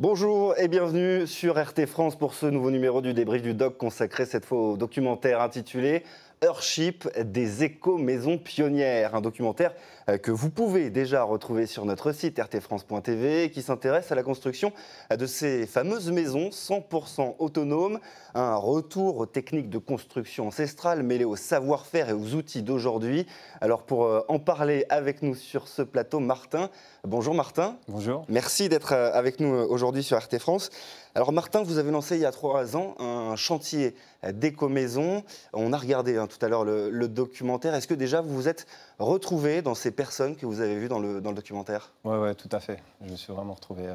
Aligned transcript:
Bonjour 0.00 0.58
et 0.58 0.68
bienvenue 0.68 1.26
sur 1.26 1.62
RT 1.62 1.84
France 1.84 2.16
pour 2.16 2.32
ce 2.32 2.46
nouveau 2.46 2.70
numéro 2.70 3.02
du 3.02 3.12
débrief 3.12 3.42
du 3.42 3.52
doc 3.52 3.76
consacré 3.76 4.24
cette 4.24 4.46
fois 4.46 4.70
au 4.70 4.76
documentaire 4.78 5.42
intitulé 5.42 6.04
Earthship 6.42 7.06
des 7.22 7.64
éco-maisons 7.64 8.38
pionnières, 8.38 9.14
un 9.14 9.20
documentaire 9.20 9.74
euh, 10.08 10.16
que 10.16 10.30
vous 10.30 10.48
pouvez 10.48 10.88
déjà 10.88 11.22
retrouver 11.22 11.66
sur 11.66 11.84
notre 11.84 12.12
site 12.12 12.40
rtfrance.tv 12.40 13.50
qui 13.50 13.60
s'intéresse 13.60 14.10
à 14.10 14.14
la 14.14 14.22
construction 14.22 14.72
de 15.14 15.26
ces 15.26 15.66
fameuses 15.66 16.10
maisons 16.10 16.48
100% 16.48 17.34
autonomes, 17.38 18.00
un 18.34 18.56
retour 18.56 19.18
aux 19.18 19.26
techniques 19.26 19.68
de 19.68 19.76
construction 19.76 20.46
ancestrales 20.46 21.02
mêlées 21.02 21.26
au 21.26 21.36
savoir-faire 21.36 22.08
et 22.08 22.14
aux 22.14 22.34
outils 22.34 22.62
d'aujourd'hui. 22.62 23.26
Alors 23.60 23.82
pour 23.82 24.06
euh, 24.06 24.22
en 24.28 24.38
parler 24.38 24.86
avec 24.88 25.20
nous 25.20 25.34
sur 25.34 25.68
ce 25.68 25.82
plateau, 25.82 26.20
Martin. 26.20 26.70
Bonjour 27.06 27.34
Martin. 27.34 27.76
Bonjour. 27.88 28.26
Merci 28.28 28.68
d'être 28.68 28.92
euh, 28.92 29.10
avec 29.14 29.40
nous 29.40 29.48
aujourd'hui 29.48 30.02
sur 30.02 30.18
RT 30.18 30.38
France. 30.38 30.68
Alors 31.14 31.32
Martin, 31.32 31.62
vous 31.62 31.78
avez 31.78 31.90
lancé 31.90 32.16
il 32.16 32.20
y 32.20 32.26
a 32.26 32.30
trois 32.30 32.76
ans 32.76 32.94
un 32.98 33.36
chantier 33.36 33.96
d'éco-maison. 34.22 35.24
On 35.54 35.72
a 35.72 35.78
regardé 35.78 36.18
hein, 36.18 36.26
tout 36.26 36.44
à 36.44 36.48
l'heure 36.48 36.64
le, 36.64 37.08
documentaire. 37.08 37.74
Est-ce 37.74 37.88
que 37.88 37.94
déjà 37.94 38.20
vous 38.20 38.34
vous 38.34 38.48
êtes 38.48 38.66
retrouvé 38.98 39.62
dans 39.62 39.74
ces 39.74 39.90
personnes 39.90 40.36
que 40.36 40.44
vous 40.44 40.60
avez 40.60 40.78
vues 40.78 40.88
dans 40.88 40.98
le, 40.98 41.22
documentaire? 41.22 41.94
Oui, 42.04 42.18
ouais, 42.18 42.34
tout 42.34 42.50
à 42.52 42.60
fait. 42.60 42.82
Je 43.04 43.10
me 43.10 43.16
suis 43.16 43.32
vraiment 43.32 43.54
retrouvé 43.54 43.84
euh, 43.86 43.94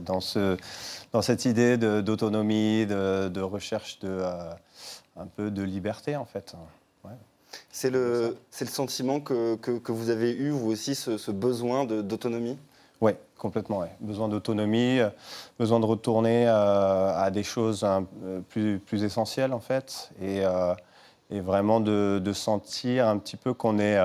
dans, 0.00 0.20
ce, 0.20 0.58
dans 1.12 1.22
cette 1.22 1.46
idée 1.46 1.78
d'autonomie, 1.78 2.84
de, 2.84 3.40
recherche 3.40 4.00
de, 4.00 4.08
euh, 4.10 4.52
un 5.16 5.26
peu 5.26 5.50
de 5.50 5.62
liberté 5.62 6.14
en 6.14 6.26
fait. 6.26 6.54
C'est 7.70 7.90
le, 7.90 8.36
le 8.60 8.66
sentiment 8.66 9.20
que, 9.20 9.56
que, 9.56 9.92
vous 9.92 10.10
avez 10.10 10.32
eu, 10.32 10.50
vous 10.50 10.70
aussi, 10.70 10.94
ce, 10.94 11.18
ce 11.18 11.30
besoin 11.30 11.84
d'autonomie? 11.84 12.58
Oui, 13.00 13.12
complètement. 13.36 13.80
Ouais. 13.80 13.94
Besoin 14.00 14.28
d'autonomie, 14.28 15.00
euh, 15.00 15.10
besoin 15.58 15.80
de 15.80 15.84
retourner 15.84 16.48
euh, 16.48 17.14
à 17.14 17.30
des 17.30 17.42
choses 17.42 17.84
euh, 17.84 18.40
plus, 18.48 18.78
plus, 18.78 19.04
essentielles 19.04 19.52
en 19.52 19.60
fait, 19.60 20.10
et, 20.22 20.42
et 21.30 21.40
vraiment 21.40 21.80
de, 21.80 22.32
sentir 22.32 23.08
un 23.08 23.18
petit 23.18 23.36
peu 23.36 23.52
qu'on 23.52 23.78
est 23.78 23.98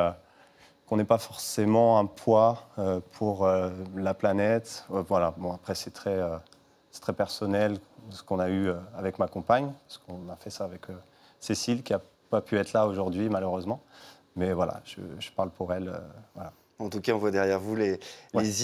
qu'on 0.86 0.98
n'est 0.98 1.06
pas 1.06 1.20
forcément 1.20 2.00
un 2.00 2.06
poids 2.06 2.68
pour 3.12 3.48
la 3.96 4.14
planète. 4.14 4.86
voilà. 4.90 5.34
Bon 5.38 5.54
après 5.54 5.76
c'est 5.76 5.92
très 5.92 6.20
c'est 6.92 7.02
très 7.02 7.14
personnel 7.14 7.78
ce 8.10 8.24
qu'on 8.24 8.40
a 8.40 8.50
eu 8.50 8.72
avec 8.98 9.20
ma 9.20 9.28
compagne, 9.28 9.72
parce 9.88 10.00
qu'on 10.00 10.30
a 10.32 10.36
fait 10.36 10.50
ça 10.50 10.66
avec 10.66 10.88
Cécile 11.40 11.84
qui 11.84 11.94
a 11.94 12.02
pas 12.30 12.42
pu 12.42 12.58
être 12.58 12.74
là 12.74 12.88
aujourd'hui 12.88 13.30
malheureusement. 13.30 13.82
Mais 14.36 14.54
voilà, 14.54 14.82
je, 14.86 15.02
je 15.20 15.32
parle 15.32 15.50
pour 15.50 15.74
elle. 15.74 15.92
voilà. 16.36 16.54
En 16.82 16.88
tout 16.88 17.02
cas, 17.02 17.12
on 17.12 17.18
voit 17.18 17.32
derrière 17.32 17.60
vous 17.60 17.76
les, 17.76 18.00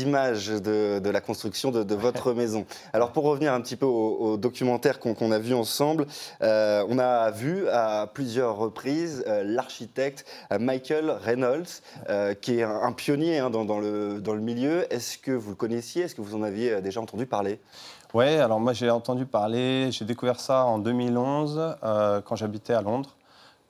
images 0.02 0.48
de, 0.48 1.10
la 1.10 1.20
construction 1.20 1.72
de, 1.72 1.96
votre 1.96 2.32
maison. 2.32 2.66
Alors, 2.94 3.12
pour 3.12 3.26
revenir 3.26 3.52
un 3.52 3.60
petit 3.60 3.76
peu 3.76 3.86
au, 3.86 4.38
documentaire 4.38 5.00
qu'on 5.02 5.32
a 5.34 5.38
vu 5.38 5.54
ensemble, 5.54 6.08
euh, 6.42 6.86
on 6.88 6.98
a 6.98 7.30
vu 7.32 7.68
à 7.68 8.10
plusieurs 8.14 8.56
reprises 8.56 9.26
euh, 9.28 9.44
l'architecte 9.44 10.26
euh, 10.54 10.60
Michael 10.60 11.10
Reynolds, 11.10 11.82
qui 12.40 12.60
est 12.60 12.64
un, 12.64 12.94
pionnier 12.94 13.40
hein, 13.40 13.50
dans, 13.50 13.80
le, 13.80 14.22
dans 14.22 14.34
le 14.34 14.40
milieu. 14.40 14.92
Est-ce 14.94 15.18
que 15.18 15.32
vous 15.32 15.50
le 15.50 15.56
connaissiez? 15.58 16.04
Est-ce 16.04 16.16
que 16.16 16.22
vous 16.22 16.38
en 16.38 16.44
aviez 16.44 16.80
déjà 16.82 17.02
entendu 17.02 17.26
parler? 17.26 17.60
Oui, 18.14 18.28
alors 18.38 18.62
moi 18.62 18.72
j'ai 18.72 18.90
entendu 18.90 19.26
parler, 19.26 19.92
j'ai 19.92 20.06
découvert 20.06 20.40
ça 20.40 20.64
en 20.64 20.80
2011 20.80 21.76
quand 22.24 22.36
j'habitais 22.38 22.74
à 22.74 22.82
Londres. 22.82 23.18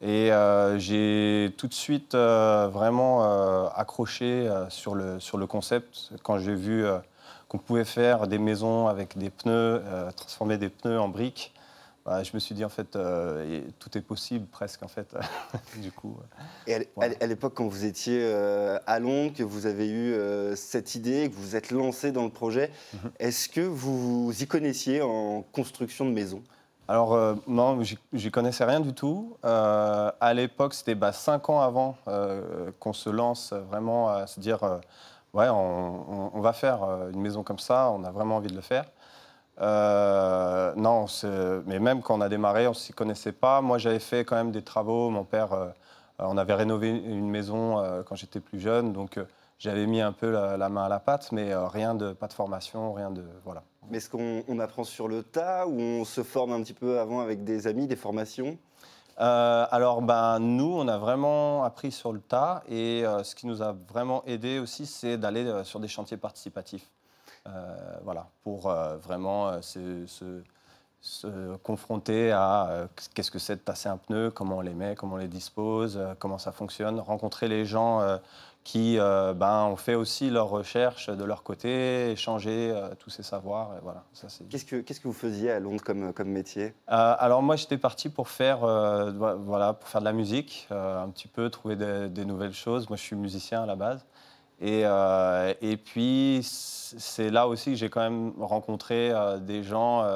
Et 0.01 0.31
euh, 0.31 0.77
j'ai 0.77 1.53
tout 1.57 1.67
de 1.67 1.73
suite 1.73 2.15
euh, 2.15 2.67
vraiment 2.72 3.23
euh, 3.23 3.67
accroché 3.75 4.50
sur, 4.69 4.94
le, 4.94 5.19
sur 5.19 5.38
le 5.38 5.47
concept 5.47 6.11
quand 6.23 6.38
j'ai 6.38 6.56
vu 6.56 6.85
qu'on 7.47 7.57
pouvait 7.57 7.85
faire 7.85 8.28
des 8.28 8.38
maisons 8.38 8.88
avec 8.88 9.17
des 9.17 9.29
pneus, 9.29 9.81
transformer 10.16 10.57
des 10.57 10.69
pneus 10.69 11.00
en 11.00 11.09
briques. 11.09 11.53
Bah, 12.06 12.22
je 12.22 12.31
me 12.35 12.39
suis 12.39 12.53
dit 12.53 12.63
en 12.63 12.69
fait 12.69 12.91
tout 13.79 13.97
est 13.97 14.01
possible 14.01 14.45
presque 14.45 14.83
en 14.83 14.88
fait 14.88 15.16
du 15.78 15.91
coup. 15.91 16.17
Et 16.67 16.88
à 16.97 17.25
l'époque 17.25 17.53
quand 17.56 17.67
vous 17.67 17.85
étiez 17.85 18.31
à 18.85 19.00
Londres, 19.00 19.33
que 19.35 19.44
vous 19.44 19.66
avez 19.66 19.89
eu 19.89 20.16
cette 20.56 20.94
idée, 20.95 21.29
que 21.29 21.35
vous 21.35 21.41
vous 21.41 21.56
êtes 21.56 21.72
lancé 21.72 22.12
dans 22.12 22.25
le 22.25 22.29
projet, 22.29 22.69
mhm. 22.94 23.12
est-ce 23.19 23.50
que 23.50 23.62
vous 23.62 24.31
y 24.39 24.45
connaissiez 24.45 25.01
en 25.01 25.41
construction 25.41 26.06
de 26.06 26.12
maisons? 26.12 26.44
Alors, 26.88 27.13
euh, 27.16 27.34
non, 27.47 27.81
j'y 28.13 28.31
connaissais 28.31 28.63
rien 28.63 28.79
du 28.79 28.94
tout. 28.94 29.38
Euh, 29.44 30.12
à 30.19 30.34
l'époque, 30.35 30.75
c'était 30.75 30.94
bah, 30.94 31.12
cinq 31.12 31.50
ans 31.50 31.62
avant 31.62 31.97
euh, 32.07 32.72
qu'on 32.79 32.94
se 32.94 33.09
lance 33.09 33.53
vraiment 33.53 34.09
à 34.09 34.28
se 34.28 34.40
dire 34.40 34.59
ouais, 35.34 35.50
on, 35.50 36.40
va 36.41 36.53
faire 36.53 36.84
une 37.12 37.22
maison 37.22 37.44
comme 37.44 37.59
ça, 37.59 37.91
on 37.91 38.03
a 38.03 38.12
vraiment 38.12 38.38
envie 38.38 38.50
de 38.50 38.56
le 38.56 38.62
faire. 38.62 38.85
non, 39.59 41.06
mais 41.66 41.79
même 41.79 42.01
quand 42.03 42.18
on 42.18 42.22
a 42.22 42.29
démarré, 42.29 42.68
on 42.68 42.72
ne 42.72 42.75
s'y 42.75 42.94
connaissait 42.94 43.31
pas. 43.31 43.62
Moi, 43.62 43.79
j'avais 43.79 44.00
fait 44.00 44.24
quand 44.24 44.35
même 44.35 44.51
des 44.51 44.62
travaux. 44.62 45.09
Mon 45.09 45.24
père, 45.24 45.50
on 46.19 46.38
avait 46.38 46.53
rénové 46.53 46.90
une 46.90 47.29
maison 47.29 47.84
quand 48.06 48.16
j'étais 48.16 48.40
plus 48.40 48.59
jeune, 48.59 48.94
donc 48.94 49.19
j'avais 49.57 49.88
mis 49.88 50.01
un 50.01 50.11
peu 50.11 50.29
la, 50.29 50.69
main 50.69 50.85
à 50.85 50.89
la 50.89 50.99
pâte, 50.99 51.31
mais 51.31 51.55
rien 51.55 51.95
de, 51.95 52.13
pas 52.13 52.27
de 52.27 52.33
formation, 52.33 52.93
rien 52.93 53.11
de. 53.11 53.23
Voilà. 53.43 53.63
Mais 53.89 53.97
est-ce 53.97 54.09
qu'on 54.09 54.59
apprend 54.59 54.83
sur 54.83 55.07
le 55.07 55.23
tas 55.23 55.67
ou 55.67 55.79
on 55.79 56.05
se 56.05 56.23
forme 56.23 56.53
un 56.53 56.61
petit 56.61 56.73
peu 56.73 56.99
avant 56.99 57.21
avec 57.21 57.43
des 57.43 57.67
amis, 57.67 57.88
des 57.88 57.95
formations? 57.95 58.57
Euh, 59.19 59.65
alors, 59.71 60.01
ben, 60.01 60.39
nous, 60.39 60.73
on 60.75 60.88
a 60.88 60.97
vraiment 60.97 61.63
appris 61.63 61.91
sur 61.91 62.11
le 62.11 62.19
tas 62.19 62.63
et 62.67 63.05
euh, 63.05 63.23
ce 63.23 63.35
qui 63.35 63.47
nous 63.47 63.61
a 63.61 63.73
vraiment 63.89 64.23
aidé 64.25 64.59
aussi, 64.59 64.85
c'est 64.85 65.17
d'aller 65.17 65.45
euh, 65.45 65.63
sur 65.63 65.79
des 65.79 65.88
chantiers 65.88 66.17
participatifs. 66.17 66.91
voilà, 68.03 68.27
pour 68.44 68.69
vraiment 69.03 69.61
se, 69.61 70.05
se, 70.07 71.55
confronter 71.57 72.31
à 72.31 72.88
qu'est-ce 73.13 73.29
que 73.29 73.38
c'est 73.38 73.57
de 73.57 73.61
tasser 73.61 73.88
un 73.88 73.97
pneu, 73.97 74.31
comment 74.31 74.57
on 74.57 74.61
les 74.61 74.73
met, 74.73 74.95
comment 74.95 75.15
on 75.15 75.19
les 75.19 75.27
dispose, 75.27 75.99
comment 76.17 76.39
ça 76.39 76.51
fonctionne, 76.51 76.99
rencontrer 76.99 77.47
les 77.47 77.63
gens 77.63 78.01
qui 78.65 78.97
euh, 78.97 79.35
ben, 79.35 79.65
ont 79.65 79.75
fait 79.75 79.93
aussi 79.93 80.31
leurs 80.31 80.49
recherches 80.49 81.11
de 81.11 81.23
leur 81.23 81.43
côté, 81.43 82.09
échanger 82.09 82.71
euh, 82.71 82.95
tous 82.97 83.11
ces 83.11 83.21
savoirs. 83.21 83.75
voilà, 83.83 84.03
qu'est-ce, 84.49 84.65
que, 84.65 84.77
qu'est-ce 84.77 84.99
que 84.99 85.07
vous 85.07 85.13
faisiez 85.13 85.51
à 85.51 85.59
Londres 85.59 85.83
comme, 85.83 86.11
comme 86.13 86.29
métier? 86.29 86.73
Euh, 86.89 87.15
Alors 87.19 87.43
moi, 87.43 87.57
j'étais 87.57 87.77
parti 87.77 88.09
pour 88.09 88.27
faire, 88.27 88.61
voilà, 88.61 89.73
pour 89.73 89.87
faire 89.87 90.01
de 90.01 90.05
la 90.05 90.13
musique, 90.13 90.67
un 90.71 91.07
petit 91.09 91.27
peu, 91.27 91.51
trouver 91.51 91.75
des, 91.75 92.25
nouvelles 92.25 92.53
choses. 92.53 92.89
Moi, 92.89 92.97
je 92.97 93.03
suis 93.03 93.15
musicien 93.15 93.61
à 93.61 93.65
la 93.67 93.75
base. 93.75 94.03
Et, 94.59 94.81
et 95.61 95.77
puis, 95.77 96.39
c'est 96.43 97.29
là 97.29 97.47
aussi 97.47 97.71
que 97.71 97.77
j'ai 97.77 97.89
quand 97.89 98.01
même 98.01 98.33
rencontré 98.39 99.13
des 99.41 99.61
gens 99.61 100.07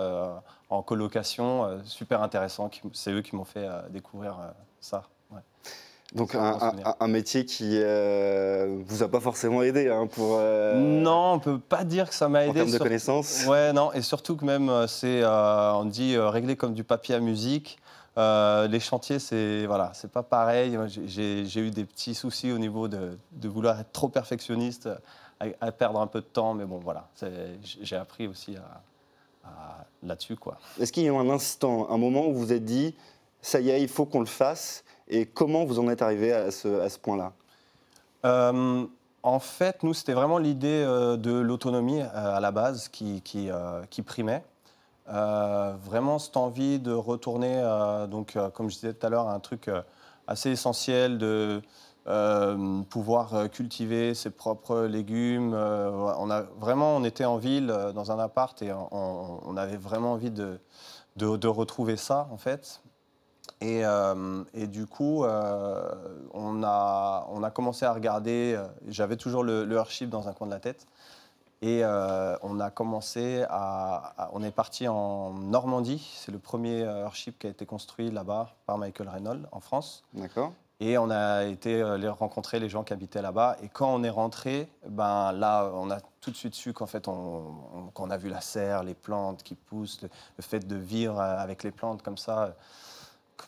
en 0.71 0.81
colocation 0.81 1.79
super 1.85 2.23
intéressants. 2.23 2.71
C'est 2.93 3.11
eux 3.11 3.21
qui 3.21 3.35
m'ont 3.35 3.45
fait 3.45 3.69
découvrir 3.91 4.39
ça. 4.79 5.03
Donc 6.15 6.33
un, 6.33 7.07
métier 7.07 7.45
qui 7.45 7.73
euh, 7.75 8.81
vous 8.85 9.03
a 9.03 9.07
pas 9.07 9.19
forcément 9.19 9.61
aidé 9.61 9.89
hein, 9.89 10.07
pour. 10.07 10.37
Euh, 10.39 10.73
non, 10.73 11.33
on 11.33 11.39
peut 11.39 11.59
pas 11.59 11.83
dire 11.83 12.09
que 12.09 12.15
ça 12.15 12.27
m'a 12.27 12.45
aidé. 12.45 12.61
En 12.61 12.65
termes 12.65 12.71
de 12.71 12.77
connaissances. 12.79 13.45
Ouais, 13.45 13.73
non, 13.73 13.93
et 13.93 14.01
surtout 14.01 14.35
que 14.35 14.43
même 14.43 14.69
euh, 14.69 14.87
c'est, 14.87 15.23
on 15.23 15.85
dit 15.85 16.17
régler 16.17 16.55
comme 16.55 16.73
du 16.73 16.83
papier 16.83 17.13
à 17.13 17.19
musique. 17.19 17.77
les 18.17 18.79
chantiers, 18.79 19.19
c'est 19.19 19.67
voilà, 19.67 19.91
c'est 19.93 20.11
pas 20.11 20.23
pareil. 20.23 20.79
J'ai 21.05 21.59
eu 21.59 21.69
des 21.69 21.85
petits 21.85 22.15
soucis 22.15 22.51
au 22.51 22.57
niveau 22.57 22.87
de, 22.87 23.19
vouloir 23.43 23.79
être 23.79 23.91
trop 23.91 24.09
perfectionniste, 24.09 24.89
à, 25.39 25.71
perdre 25.71 26.01
un 26.01 26.07
peu 26.07 26.21
de 26.21 26.25
temps, 26.25 26.55
mais 26.55 26.65
bon, 26.65 26.79
voilà, 26.79 27.07
j'ai 27.61 27.95
appris 27.95 28.27
aussi 28.27 28.55
à, 28.57 28.81
là-dessus, 30.01 30.37
quoi. 30.37 30.57
Est-ce 30.79 30.91
qu'il 30.91 31.03
y 31.03 31.07
a 31.07 31.11
eu 31.11 31.15
un 31.15 31.29
instant, 31.29 31.87
un 31.91 31.97
moment 31.97 32.25
où 32.25 32.33
vous 32.33 32.39
vous 32.39 32.53
êtes 32.53 32.65
dit, 32.65 32.95
ça 33.41 33.59
y 33.59 33.69
est, 33.69 33.81
il 33.81 33.87
faut 33.87 34.05
qu'on 34.05 34.21
le 34.21 34.25
fasse 34.25 34.83
et 35.09 35.25
comment 35.25 35.65
vous 35.65 35.79
en 35.79 35.89
êtes 35.89 36.01
arrivé 36.01 36.31
à 36.31 36.51
ce, 36.51 36.97
point-là? 36.99 37.33
Euh, 38.25 38.85
En 39.23 39.39
fait, 39.39 39.83
nous, 39.83 39.93
c'était 39.93 40.13
vraiment 40.13 40.37
l'idée 40.37 40.83
euh, 40.85 41.17
de 41.17 41.31
l'autonomie 41.31 42.01
euh, 42.01 42.07
à 42.13 42.39
la 42.39 42.51
base 42.51 42.87
qui, 42.89 43.21
primait. 44.05 44.43
vraiment 45.07 46.19
cette 46.19 46.37
envie 46.37 46.79
de 46.79 46.93
retourner, 46.93 47.61
donc, 48.09 48.37
comme 48.53 48.69
je 48.69 48.75
disais 48.75 48.93
tout 48.93 49.05
à 49.05 49.09
l'heure, 49.09 49.27
à 49.27 49.33
un 49.33 49.39
truc 49.39 49.69
assez 50.27 50.51
essentiel 50.51 51.17
de 51.17 51.61
pouvoir 52.89 53.49
cultiver 53.51 54.13
ses 54.13 54.29
propres 54.29 54.81
légumes. 54.81 55.53
on 55.53 56.29
a, 56.29 56.41
vraiment, 56.59 56.95
on 56.95 57.03
était 57.03 57.25
en 57.25 57.37
ville, 57.37 57.75
dans 57.95 58.11
un 58.11 58.19
appart, 58.19 58.61
et 58.61 58.71
on, 58.91 59.57
avait 59.57 59.77
vraiment 59.77 60.13
envie 60.13 60.31
de, 60.31 60.59
retrouver 61.47 61.97
ça, 61.97 62.27
en 62.31 62.37
fait. 62.37 62.81
Et, 63.61 63.81
euh, 63.83 64.43
et, 64.53 64.67
du 64.67 64.85
coup, 64.85 65.23
euh, 65.23 65.93
on, 66.33 66.63
a, 66.63 67.27
on 67.29 67.43
a 67.43 67.51
commencé 67.51 67.85
à 67.85 67.93
regarder. 67.93 68.55
Euh, 68.55 68.65
j'avais 68.87 69.17
toujours 69.17 69.43
le, 69.43 69.65
le 69.65 70.05
dans 70.07 70.29
un 70.29 70.33
coin 70.33 70.47
de 70.47 70.53
la 70.53 70.59
tête. 70.59 70.85
Et 71.61 71.83
on 71.83 72.59
a 72.61 72.69
commencé 72.69 73.43
à, 73.49 74.29
On 74.31 74.43
est 74.43 74.51
parti 74.51 74.87
en 74.87 75.33
Normandie. 75.33 76.09
C'est 76.15 76.31
le 76.31 76.39
premier 76.39 76.83
Earthship 76.83 77.37
qui 77.37 77.47
a 77.47 77.49
été 77.49 77.65
construit 77.65 78.11
là-bas 78.11 78.55
par 78.65 78.77
Michael 78.77 79.09
Reynolds 79.09 79.45
en 79.51 79.59
France. 79.59 80.05
D'accord. 80.13 80.53
Et 80.79 80.97
on 80.97 81.09
a 81.09 81.43
été 81.43 81.83
les 81.97 82.07
rencontrer 82.07 82.61
les 82.61 82.69
gens 82.69 82.85
qui 82.85 82.93
habitaient 82.93 83.21
là-bas. 83.21 83.57
Et 83.61 83.67
quand 83.67 83.93
on 83.93 84.05
est 84.05 84.09
rentré, 84.09 84.69
ben 84.87 85.33
là, 85.33 85.69
on 85.73 85.91
a 85.91 85.99
tout 86.21 86.31
de 86.31 86.37
suite 86.37 86.55
su 86.55 86.71
qu'en 86.71 86.85
fait, 86.85 87.09
on, 87.09 87.43
on 87.93 88.09
a 88.09 88.15
vu 88.15 88.29
la 88.29 88.39
serre, 88.39 88.83
les 88.83 88.93
plantes 88.93 89.43
qui 89.43 89.55
poussent, 89.55 90.01
le, 90.01 90.41
fait 90.41 90.65
de 90.65 90.77
vivre 90.77 91.19
avec 91.19 91.63
les 91.63 91.71
plantes 91.71 92.01
comme 92.03 92.17
ça, 92.17 92.55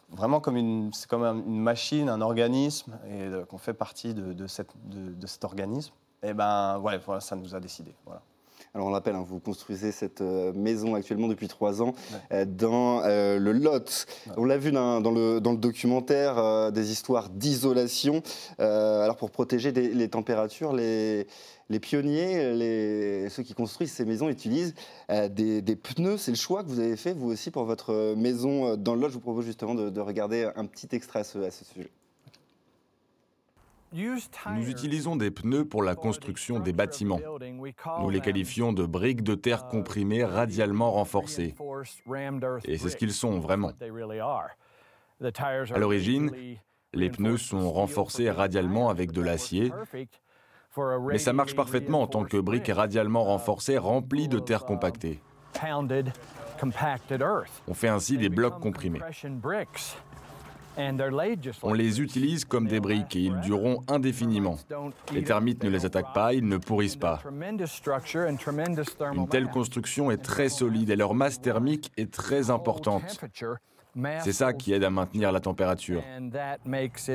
vraiment 0.10 0.40
comme 0.40 0.58
une, 0.58 0.92
c'est 0.94 1.10
comme 1.10 1.24
une 1.24 1.60
machine, 1.60 2.10
un 2.10 2.22
organisme, 2.22 2.98
et 3.10 3.30
qu'on 3.50 3.58
fait 3.58 3.74
partie 3.74 4.14
de, 4.14 4.34
de, 4.34 4.48
cet 4.48 5.44
organisme. 5.44 5.94
Et 6.24 6.34
ben 6.34 6.80
ouais, 6.80 6.98
voilà, 6.98 7.22
ça 7.22 7.36
nous 7.36 7.56
a 7.56 7.60
décidé. 7.60 7.94
Voilà. 8.06 8.22
Alors 8.74 8.88
on 8.88 8.92
l'appelle, 8.92 9.16
hein, 9.16 9.26
vous 9.28 9.42
construisez 9.42 9.92
cette 9.92 10.22
euh, 10.22 10.54
maison 10.54 10.96
actuellement 10.96 11.28
depuis 11.28 11.50
trois 11.50 11.82
ans 11.82 11.94
euh, 12.32 12.46
dans 12.46 13.02
euh, 13.04 13.38
le 13.38 13.52
Lot. 13.52 14.06
On 14.38 14.46
l'a 14.46 14.58
vu 14.58 14.72
dans, 14.72 15.02
le, 15.02 15.42
dans, 15.42 15.52
le, 15.52 15.58
documentaire, 15.58 16.72
des 16.72 16.92
histoires 16.92 17.30
d'isolation. 17.30 18.24
alors 18.60 19.18
pour 19.18 19.30
protéger 19.30 19.74
les 19.74 20.10
températures, 20.10 20.72
les, 20.72 21.28
les 21.70 21.80
pionniers, 21.82 22.54
les, 22.54 23.28
ceux 23.30 23.44
qui 23.44 23.54
construisent 23.54 23.92
ces 23.92 24.06
maisons 24.06 24.30
utilisent 24.30 24.74
des, 25.10 25.76
pneus. 25.76 26.18
C'est 26.18 26.32
le 26.32 26.38
choix 26.38 26.64
que 26.64 26.70
vous 26.70 26.80
avez 26.80 26.96
fait 26.96 27.14
vous 27.14 27.30
aussi 27.30 27.52
pour 27.52 27.66
votre 27.66 28.16
maison 28.16 28.78
dans 28.78 28.96
le 28.96 29.02
Lot. 29.02 29.10
Je 29.10 29.16
vous 29.16 29.20
propose 29.20 29.46
justement 29.46 29.76
de, 29.76 30.00
regarder 30.00 30.50
un 30.56 30.66
petit 30.66 30.88
extrait 30.96 31.20
à 31.20 31.24
ce 31.26 31.66
sujet. 31.66 31.92
Nous 33.94 34.70
utilisons 34.70 35.16
des 35.18 35.32
pneus 35.32 35.66
pour 35.66 35.84
la 35.84 35.96
construction 35.96 36.60
des 36.60 36.72
bâtiments. 36.72 37.20
Nous 38.00 38.10
les 38.10 38.22
qualifions 38.22 38.72
de 38.72 38.86
briques 38.86 39.24
de 39.24 39.36
terre 39.36 39.68
comprimées 39.68 40.24
radialement 40.24 40.92
renforcées. 40.92 41.56
Et 42.66 42.78
c'est 42.78 42.90
ce 42.90 42.96
qu'ils 42.96 43.14
sont 43.14 43.40
vraiment. 43.40 43.72
À 45.22 45.80
l'origine, 45.80 46.32
les 46.94 47.10
pneus 47.10 47.38
sont 47.38 47.72
renforcés 47.72 48.32
radialement 48.32 48.90
avec 48.90 49.12
de 49.12 49.22
l'acier, 49.22 49.74
mais 51.10 51.18
ça 51.18 51.34
marche 51.34 51.56
parfaitement 51.56 52.02
en 52.02 52.08
tant 52.08 52.24
que 52.24 52.38
briques 52.38 52.72
radialement 52.74 53.26
renforcées 53.26 53.78
remplies 53.78 54.30
de 54.30 54.40
terre 54.40 54.64
compactée. 54.64 55.22
On 57.68 57.74
fait 57.74 57.90
ainsi 57.90 58.18
des 58.18 58.30
blocs 58.30 58.60
comprimés. 58.60 59.02
On 61.64 61.74
les 61.74 62.02
utilise 62.02 62.46
comme 62.46 62.68
des 62.68 62.80
briques 62.80 63.16
et 63.16 63.22
ils 63.22 63.40
dureront 63.42 63.82
indéfiniment. 63.88 64.58
Les 65.14 65.24
termites 65.24 65.64
ne 65.64 65.70
les 65.70 65.86
attaquent 65.86 66.14
pas, 66.14 66.34
ils 66.34 66.48
ne 66.48 66.58
pourrissent 66.58 66.96
pas. 66.96 67.22
Une 69.14 69.28
telle 69.30 69.48
construction 69.50 70.12
est 70.12 70.18
très 70.18 70.50
solide 70.50 70.90
et 70.90 70.96
leur 70.96 71.14
masse 71.14 71.42
thermique 71.42 71.92
est 71.98 72.12
très 72.12 72.50
importante. 72.50 73.20
C'est 74.20 74.32
ça 74.32 74.54
qui 74.54 74.74
aide 74.74 74.84
à 74.84 74.90
maintenir 74.90 75.32
la 75.32 75.40
température. 75.40 76.02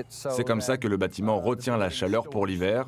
C'est 0.09 0.45
comme 0.47 0.61
ça 0.61 0.77
que 0.77 0.89
le 0.89 0.97
bâtiment 0.97 1.41
retient 1.41 1.77
la 1.77 1.91
chaleur 1.91 2.29
pour 2.29 2.47
l'hiver. 2.47 2.87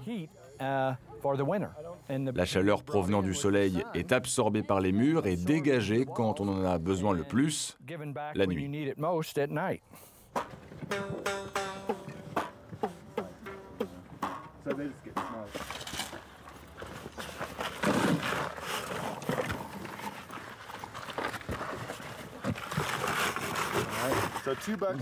La 0.60 2.44
chaleur 2.44 2.82
provenant 2.82 3.22
du 3.22 3.34
soleil 3.34 3.84
est 3.94 4.12
absorbée 4.12 4.62
par 4.62 4.80
les 4.80 4.92
murs 4.92 5.26
et 5.26 5.36
dégagée 5.36 6.04
quand 6.04 6.40
on 6.40 6.48
en 6.48 6.64
a 6.64 6.78
besoin 6.78 7.12
le 7.12 7.24
plus, 7.24 7.78
la 8.34 8.46
nuit. 8.46 8.92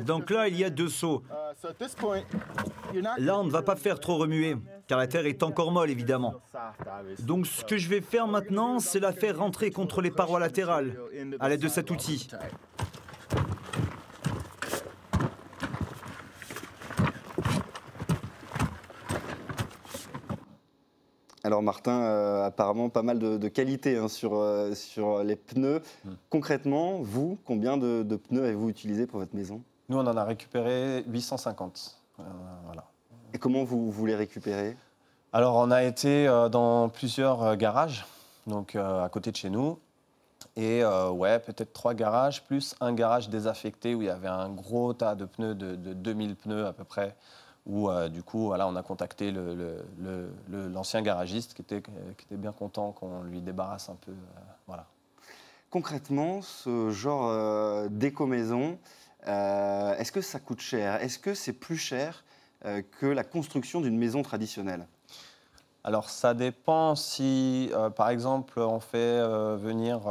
Donc 0.05 0.31
là, 0.31 0.49
il 0.49 0.56
y 0.56 0.64
a 0.64 0.70
deux 0.70 0.88
seaux. 0.88 1.23
Là, 3.19 3.38
on 3.38 3.44
ne 3.44 3.50
va 3.50 3.62
pas 3.62 3.76
faire 3.76 4.00
trop 4.00 4.17
remuer, 4.17 4.56
car 4.87 4.99
la 4.99 5.06
terre 5.06 5.26
est 5.26 5.43
encore 5.43 5.73
molle, 5.73 5.90
évidemment. 5.90 6.34
Donc 7.20 7.46
ce 7.46 7.64
que 7.64 7.76
je 7.76 7.88
vais 7.88 8.00
faire 8.00 8.26
maintenant, 8.26 8.78
c'est 8.78 9.00
la 9.00 9.12
faire 9.12 9.38
rentrer 9.38 9.70
contre 9.70 10.00
les 10.00 10.11
parois 10.11 10.40
latérales, 10.40 10.99
à 11.40 11.49
l'aide 11.49 11.61
de 11.61 11.69
cet 11.69 11.90
outil. 11.90 12.28
Alors 21.46 21.62
Martin, 21.62 22.00
euh, 22.00 22.44
apparemment 22.44 22.88
pas 22.88 23.04
mal 23.04 23.20
de, 23.20 23.48
qualités 23.48 23.98
hein, 23.98 24.08
sur, 24.08 24.34
euh, 24.34 24.75
sur 24.75 25.22
les 25.22 25.37
pneus. 25.37 25.81
Hmm. 26.04 26.14
Concrètement, 26.28 26.98
vous, 27.02 27.38
combien 27.44 27.76
de, 27.76 28.02
pneus 28.16 28.43
avez-vous 28.43 28.69
utilisé 28.69 29.06
pour 29.06 29.20
votre 29.20 29.37
maison? 29.37 29.62
Nous, 29.88 29.96
on 29.96 30.04
en 30.04 30.16
a 30.16 30.25
récupéré 30.25 31.04
850. 31.06 31.98
Euh, 32.19 32.22
Et 33.32 33.38
comment 33.38 33.62
vous, 33.62 33.93
vous 33.93 34.06
les 34.06 34.16
récupérez? 34.16 34.76
Alors, 35.32 35.54
on 35.54 35.70
a 35.70 35.84
été 35.84 36.26
dans 36.50 36.88
plusieurs 36.88 37.56
garages, 37.56 38.04
donc 38.49 38.75
à 38.75 39.08
côté 39.12 39.31
de 39.31 39.37
chez 39.37 39.50
nous. 39.50 39.78
Et 40.56 40.82
ouais, 40.84 41.38
peut-être 41.38 41.72
trois 41.72 41.94
garages, 41.94 42.42
plus 42.42 42.75
un 42.81 42.92
garage 42.92 43.28
désaffecté 43.28 43.94
où 43.94 44.02
il 44.02 44.06
y 44.06 44.10
avait 44.10 44.26
un 44.26 44.49
gros 44.49 44.94
tas 44.94 45.14
de 45.14 45.26
pneus, 45.26 45.54
de, 45.54 45.76
de 45.76 45.92
2000 45.92 46.34
pneus 46.34 46.66
à 46.66 46.72
peu 46.72 46.82
près, 46.82 47.14
où 47.66 47.90
euh, 47.90 48.08
du 48.08 48.22
coup, 48.22 48.46
voilà, 48.46 48.68
on 48.68 48.76
a 48.76 48.82
contacté 48.82 49.34
l'ancien 50.48 51.02
garagiste 51.02 51.54
qui 51.54 51.62
était, 51.62 51.82
qui 51.82 52.24
était 52.26 52.36
bien 52.36 52.52
content 52.52 52.92
qu'on 52.92 53.22
lui 53.22 53.40
débarrasse 53.40 53.88
un 53.88 53.96
peu. 53.96 54.12
Euh, 54.12 54.40
voilà. 54.66 54.86
Concrètement, 55.70 56.42
ce 56.42 56.90
genre 56.90 57.28
euh, 57.28 57.88
d'éco-maison, 57.90 58.78
est-ce 59.26 60.12
que 60.12 60.20
ça 60.20 60.38
coûte 60.38 60.60
cher? 60.60 61.02
Est-ce 61.02 61.18
que 61.18 61.34
c'est 61.34 61.52
plus 61.52 61.76
cher 61.76 62.24
que 62.62 63.06
la 63.06 63.24
construction 63.24 63.80
d'une 63.80 63.98
maison 63.98 64.22
traditionnelle? 64.22 64.86
Alors 65.82 66.10
ça 66.10 66.32
dépend 66.32 66.94
si, 66.94 67.72
par 67.96 68.10
exemple, 68.10 68.60
on 68.60 68.78
fait 68.78 69.20
venir 69.56 70.02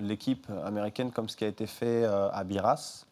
l'équipe 0.00 0.48
américaine 0.64 1.12
comme 1.12 1.28
ce 1.28 1.36
qui 1.36 1.44
a 1.44 1.48
été 1.48 1.68
fait 1.68 2.04
à 2.04 2.42
Biras. 2.42 3.06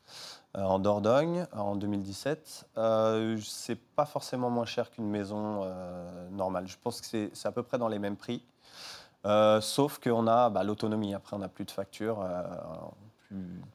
Euh, 0.56 0.62
en 0.62 0.78
Dordogne 0.78 1.46
en 1.52 1.74
2017. 1.74 2.66
Euh, 2.78 3.36
c'est 3.42 3.78
pas 3.78 4.06
forcément 4.06 4.50
moins 4.50 4.66
cher 4.66 4.90
qu'une 4.90 5.08
maison 5.08 5.62
euh, 5.64 6.28
normale. 6.30 6.68
Je 6.68 6.76
pense 6.80 7.00
que 7.00 7.30
c'est 7.32 7.48
à 7.48 7.52
peu 7.52 7.64
près 7.64 7.78
dans 7.78 7.88
les 7.88 7.98
mêmes 7.98 8.16
prix. 8.16 8.44
Euh, 9.26 9.60
sauf 9.60 9.98
qu'on 9.98 10.28
a 10.28 10.50
bah, 10.50 10.62
l'autonomie. 10.62 11.12
Après, 11.12 11.34
on 11.34 11.40
n'a 11.40 11.48
plus 11.48 11.64
de 11.64 11.72
factures. 11.72 12.24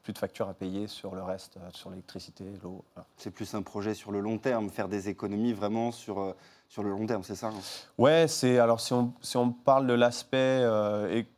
Plus, 0.04 0.14
de 0.14 0.18
factures 0.18 0.48
à 0.48 0.54
payer 0.54 0.86
sur 0.86 1.14
le 1.14 1.22
reste, 1.22 1.58
sur 1.74 1.90
l'électricité, 1.90 2.44
l'eau. 2.62 2.82
C'est 3.18 3.30
plus 3.30 3.52
un 3.54 3.60
projet 3.60 3.92
sur 3.92 4.10
le 4.10 4.20
long 4.20 4.38
terme, 4.38 4.70
faire 4.70 4.88
des 4.88 5.10
économies 5.10 5.52
vraiment 5.52 5.92
sur, 5.92 6.34
sur 6.70 6.82
le 6.82 6.88
long 6.88 7.06
terme, 7.06 7.22
c'est 7.24 7.34
ça 7.34 7.48
hein? 7.48 7.60
Ouais, 7.98 8.26
c'est 8.26 8.58
alors 8.58 8.80
si 8.80 8.94
on, 8.94 9.12
si 9.20 9.36
on 9.36 9.50
parle 9.50 9.86
de 9.86 9.92
l'aspect 9.92 10.62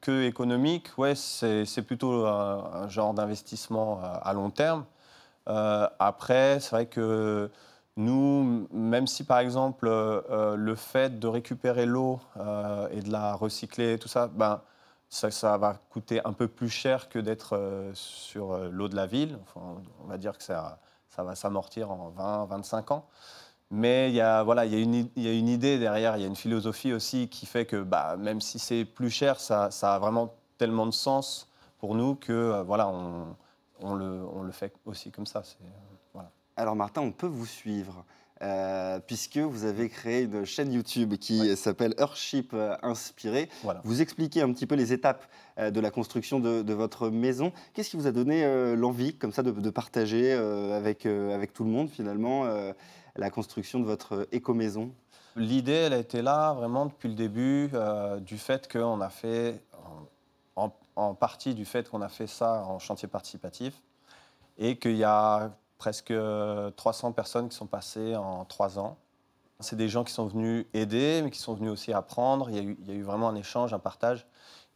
que 0.00 0.22
économique, 0.22 0.96
ouais, 0.98 1.16
c'est 1.16 1.82
plutôt 1.84 2.26
un 2.26 2.88
genre 2.88 3.12
d'investissement 3.12 4.00
à 4.00 4.32
long 4.34 4.50
terme. 4.50 4.84
Euh, 5.48 5.88
après, 5.98 6.60
c'est 6.60 6.70
vrai 6.70 6.86
que 6.86 7.50
nous, 7.96 8.66
même 8.72 9.06
si 9.06 9.24
par 9.24 9.38
exemple 9.38 9.86
euh, 9.86 10.22
euh, 10.30 10.56
le 10.56 10.74
fait 10.74 11.18
de 11.18 11.26
récupérer 11.26 11.86
l'eau 11.86 12.20
et 12.90 13.00
de 13.00 13.10
la 13.10 13.34
recycler, 13.34 13.98
tout 13.98 14.08
ça, 14.08 14.28
ben, 14.28 14.62
ça, 15.08 15.58
va 15.58 15.74
coûter 15.90 16.20
un 16.24 16.32
peu 16.32 16.48
plus 16.48 16.70
cher 16.70 17.08
que 17.08 17.18
d'être 17.18 17.90
sur 17.94 18.56
l'eau 18.70 18.88
de 18.88 18.96
la 18.96 19.06
ville. 19.06 19.38
on 19.56 20.06
va 20.06 20.16
dire 20.18 20.38
que 20.38 20.44
ça, 20.44 20.78
ça 21.08 21.22
va 21.22 21.34
s'amortir 21.34 21.90
en 21.90 22.08
20, 22.10 22.46
25 22.46 22.90
ans. 22.92 23.06
Mais 23.70 24.10
il 24.10 24.14
y, 24.14 24.20
a, 24.20 24.42
voilà, 24.42 24.66
il, 24.66 24.74
y 24.74 25.38
une 25.38 25.48
idée 25.48 25.78
derrière, 25.78 26.16
il 26.16 26.20
y 26.22 26.24
a 26.24 26.26
une 26.26 26.36
philosophie 26.36 26.92
aussi 26.92 27.28
qui 27.28 27.46
fait 27.46 27.66
que 27.66 27.82
bah, 27.82 28.16
même 28.18 28.40
si 28.40 28.58
c'est 28.58 28.84
plus 28.84 29.10
cher, 29.10 29.40
ça, 29.40 29.70
ça, 29.70 29.94
a 29.94 29.98
vraiment 29.98 30.34
tellement 30.58 30.86
de 30.86 30.92
sens 30.92 31.48
pour 31.78 31.94
nous 31.94 32.14
que 32.14 32.62
voilà, 32.62 32.88
on, 32.88 33.34
on 33.82 33.94
le, 34.42 34.52
fait 34.52 34.74
aussi 34.84 35.10
comme 35.10 35.26
ça. 35.26 35.42
Euh, 36.16 36.20
Alors 36.56 36.76
Martin, 36.76 37.02
on 37.02 37.12
peut 37.12 37.26
vous 37.26 37.46
suivre. 37.46 38.04
Euh, 38.40 38.98
puisque 38.98 39.36
vous 39.36 39.66
avez 39.66 39.88
créé 39.88 40.22
une 40.22 40.44
chaîne 40.44 40.72
YouTube 40.72 41.14
qui 41.14 41.56
s'appelle 41.56 41.94
Earthship 41.96 42.56
Inspiré. 42.82 43.48
Vous 43.84 44.02
expliquez 44.02 44.42
un 44.42 44.52
petit 44.52 44.66
peu 44.66 44.74
les 44.74 44.92
étapes 44.92 45.24
euh, 45.58 45.70
de 45.70 45.78
la 45.78 45.92
construction 45.92 46.40
de, 46.40 46.72
votre 46.72 47.08
maison. 47.08 47.52
Qu'est-ce 47.72 47.90
qui 47.90 47.96
vous 47.96 48.08
a 48.08 48.10
donné 48.10 48.74
l'envie, 48.74 49.14
comme 49.16 49.30
ça, 49.30 49.44
de, 49.44 49.70
partager 49.70 50.32
avec, 50.32 51.06
avec 51.06 51.52
tout 51.52 51.62
le 51.62 51.70
monde, 51.70 51.88
finalement, 51.88 52.44
la 53.14 53.30
construction 53.30 53.78
de 53.78 53.84
votre 53.84 54.26
éco-maison? 54.32 54.90
L'idée, 55.36 55.72
elle 55.72 55.92
a 55.92 55.98
été 55.98 56.20
là 56.20 56.52
vraiment 56.52 56.86
depuis 56.86 57.10
le 57.10 57.14
début, 57.14 57.70
du 58.22 58.38
fait 58.38 58.70
qu'on 58.70 59.00
a 59.00 59.08
fait 59.08 59.62
en 60.56 61.14
partie 61.14 61.54
du 61.54 61.64
fait 61.64 61.88
qu'on 61.88 62.02
a 62.02 62.08
fait 62.08 62.26
ça 62.26 62.64
en 62.66 62.78
chantier 62.78 63.08
participatif 63.08 63.80
et 64.58 64.76
qu'il 64.76 64.96
y 64.96 65.04
a 65.04 65.50
presque 65.78 66.14
300 66.76 67.12
personnes 67.12 67.48
qui 67.48 67.56
sont 67.56 67.66
passées 67.66 68.14
en 68.14 68.44
trois 68.44 68.78
ans. 68.78 68.96
C'est 69.58 69.76
des 69.76 69.88
gens 69.88 70.04
qui 70.04 70.12
sont 70.12 70.26
venus 70.26 70.66
aider, 70.74 71.22
mais 71.22 71.30
qui 71.30 71.38
sont 71.38 71.54
venus 71.54 71.72
aussi 71.72 71.92
apprendre. 71.92 72.50
Il 72.50 72.56
y 72.56 72.90
a 72.90 72.94
eu, 72.94 73.02
vraiment 73.02 73.28
un 73.28 73.34
échange, 73.34 73.72
un 73.72 73.78
partage. 73.78 74.26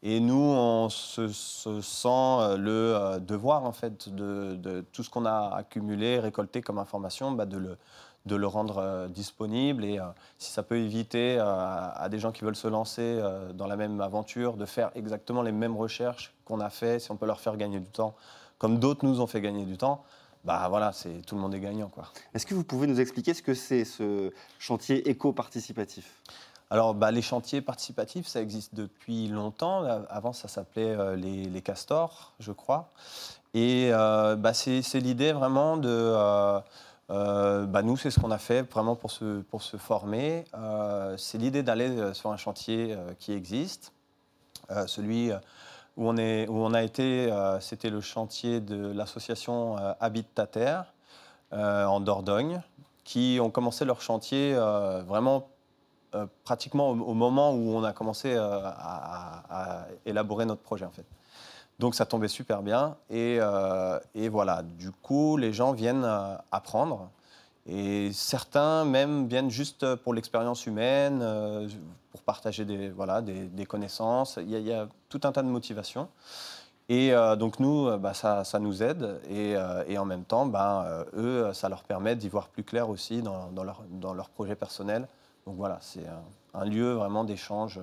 Et 0.02 0.21
nous, 0.21 0.35
on 0.35 0.88
se, 0.88 1.28
sent 1.28 2.09
euh, 2.09 2.56
le 2.56 2.95
euh, 2.95 3.18
devoir, 3.18 3.64
en 3.64 3.73
fait, 3.73 4.09
de, 4.09 4.85
tout 4.92 5.02
ce 5.02 5.11
qu'on 5.11 5.25
a 5.26 5.54
accumulé, 5.56 6.18
récolté 6.21 6.61
comme 6.61 6.78
information, 6.78 7.33
bah, 7.33 7.47
de, 7.47 7.56
le, 7.56 7.78
de 8.26 8.37
le 8.37 8.47
rendre 8.47 9.06
disponible 9.09 9.85
et 9.85 9.99
si 10.38 10.50
ça 10.50 10.62
peut 10.62 10.78
éviter 10.78 11.38
à 11.38 12.09
des 12.11 12.18
gens 12.18 12.33
qui 12.33 12.45
veulent 12.45 12.56
se 12.56 12.68
lancer 12.68 13.23
dans 13.54 13.66
la 13.66 13.76
même 13.76 14.00
aventure 14.00 14.56
de 14.56 14.66
faire 14.66 14.90
exactement 14.95 15.42
les 15.42 15.52
mêmes 15.52 15.76
recherches 15.76 16.35
qu'on 16.45 16.61
a 16.61 16.71
fait, 16.71 16.99
si 16.99 17.11
on 17.11 17.16
peut 17.16 17.26
leur 17.26 17.40
faire 17.40 17.56
gagner 17.56 17.80
du 17.80 17.87
temps, 17.87 18.14
comme 18.59 18.78
d'autres 18.78 19.04
nous 19.06 19.21
ont 19.21 19.26
fait 19.26 19.40
gagner 19.40 19.64
du 19.64 19.76
temps, 19.76 20.04
bah 20.45 20.66
voilà, 20.68 20.92
c'est 20.92 21.23
tout 21.26 21.35
le 21.35 21.40
monde 21.40 21.54
est 21.54 21.61
gagnant 21.61 21.88
quoi. 21.88 22.04
Est-ce 22.35 22.47
que 22.47 22.54
vous 22.54 22.64
pouvez 22.64 22.87
nous 22.87 23.00
expliquer 23.00 23.35
ce 23.35 23.42
que 23.42 23.54
c'est 23.54 23.85
ce 23.85 24.33
chantier 24.59 25.09
éco-participatif? 25.09 26.23
Alors, 26.71 26.95
bah, 26.95 27.12
les 27.12 27.23
chantiers 27.23 27.61
participatifs, 27.61 28.26
ça 28.26 28.40
existe 28.40 28.75
depuis 28.75 29.28
longtemps. 29.28 29.85
Avant, 30.09 30.33
ça 30.33 30.49
s'appelait 30.49 30.90
euh, 30.90 31.14
les, 31.14 31.62
castors, 31.62 32.33
je 32.40 32.50
crois. 32.50 32.90
Et 33.54 33.90
euh, 33.92 34.35
bah, 34.35 34.52
c'est 34.52 34.83
l'idée 34.95 35.33
vraiment 35.33 35.76
de... 35.76 35.88
Euh, 35.88 36.61
bah, 37.08 37.82
nous, 37.82 37.96
c'est 37.96 38.10
ce 38.10 38.18
qu'on 38.18 38.30
a 38.30 38.38
fait 38.38 38.62
vraiment 38.62 38.96
pour 38.96 39.10
se, 39.10 39.40
pour 39.42 39.62
se 39.62 39.76
former. 39.76 40.44
c'est 41.16 41.38
l'idée 41.38 41.62
d'aller 41.62 42.14
sur 42.14 42.30
un 42.30 42.36
chantier 42.36 42.96
qui 43.18 43.32
existe. 43.32 43.92
celui 44.86 45.30
où 45.96 46.08
on, 46.08 46.16
est, 46.16 46.48
où 46.48 46.56
on 46.56 46.75
a 46.75 46.82
été, 46.82 47.32
c'était 47.60 47.90
le 47.90 48.00
chantier 48.00 48.60
de 48.60 48.92
l'association 48.92 49.76
Habite 50.00 50.34
ta 50.34 50.46
Terre 50.46 50.92
en 51.52 52.00
Dordogne, 52.00 52.62
qui 53.04 53.38
ont 53.40 53.50
commencé 53.50 53.84
leur 53.84 54.00
chantier 54.00 54.54
vraiment 55.06 55.48
euh, 56.16 56.26
pratiquement 56.44 56.90
au, 56.90 57.14
moment 57.14 57.52
où 57.52 57.75
on 57.76 57.82
a 57.82 57.92
commencé 57.92 58.32
euh, 58.32 58.60
à, 58.64 59.86
élaborer 60.06 60.46
notre 60.46 60.62
projet 60.62 60.84
en 60.84 60.90
fait. 60.90 61.04
Donc 61.78 61.95
ça 61.95 62.06
tombait 62.06 62.28
super 62.28 62.62
bien 62.62 62.97
et, 63.11 63.38
euh, 63.40 63.99
et 64.14 64.28
voilà, 64.28 64.62
du 64.62 64.90
coup 64.90 65.37
les 65.37 65.52
gens 65.52 65.73
viennent 65.73 66.09
apprendre 66.50 67.11
et 67.66 68.12
certains 68.12 68.85
même 68.85 69.26
viennent 69.26 69.50
juste 69.50 69.95
pour 69.97 70.14
l'expérience 70.14 70.66
humaine, 70.66 71.18
pour 72.11 72.23
partager 72.23 72.64
des, 72.64 72.88
voilà, 72.90 73.21
des, 73.21 73.66
connaissances. 73.66 74.38
Il 74.40 74.50
y, 74.50 74.73
a, 74.73 74.87
tout 75.09 75.21
un 75.25 75.33
tas 75.33 75.42
de 75.42 75.49
motivations. 75.49 76.09
Et 76.88 77.12
donc 77.37 77.59
nous, 77.59 77.90
bah, 77.99 78.14
ça, 78.14 78.45
ça, 78.45 78.61
nous 78.61 78.85
aide 78.85 79.21
et, 79.28 79.56
et 79.88 79.99
en 79.99 80.04
même 80.04 80.23
temps, 80.23 80.47
bah, 80.47 81.04
eux, 81.14 81.50
ça 81.54 81.68
leur 81.68 81.83
permet 81.83 82.14
d'y 82.14 82.28
voir 82.28 82.49
plus 82.49 82.62
clair 82.62 82.88
aussi 82.88 83.21
dans, 83.21 83.50
dans, 83.50 83.64
leur, 83.64 83.83
dans 83.90 84.14
leur 84.14 84.28
projet 84.30 84.54
personnel. 84.54 85.09
Donc 85.47 85.56
voilà, 85.56 85.78
c'est 85.80 86.04
un, 86.54 86.64
lieu 86.64 86.92
vraiment 86.92 87.23
d'échange 87.23 87.78
euh, 87.78 87.83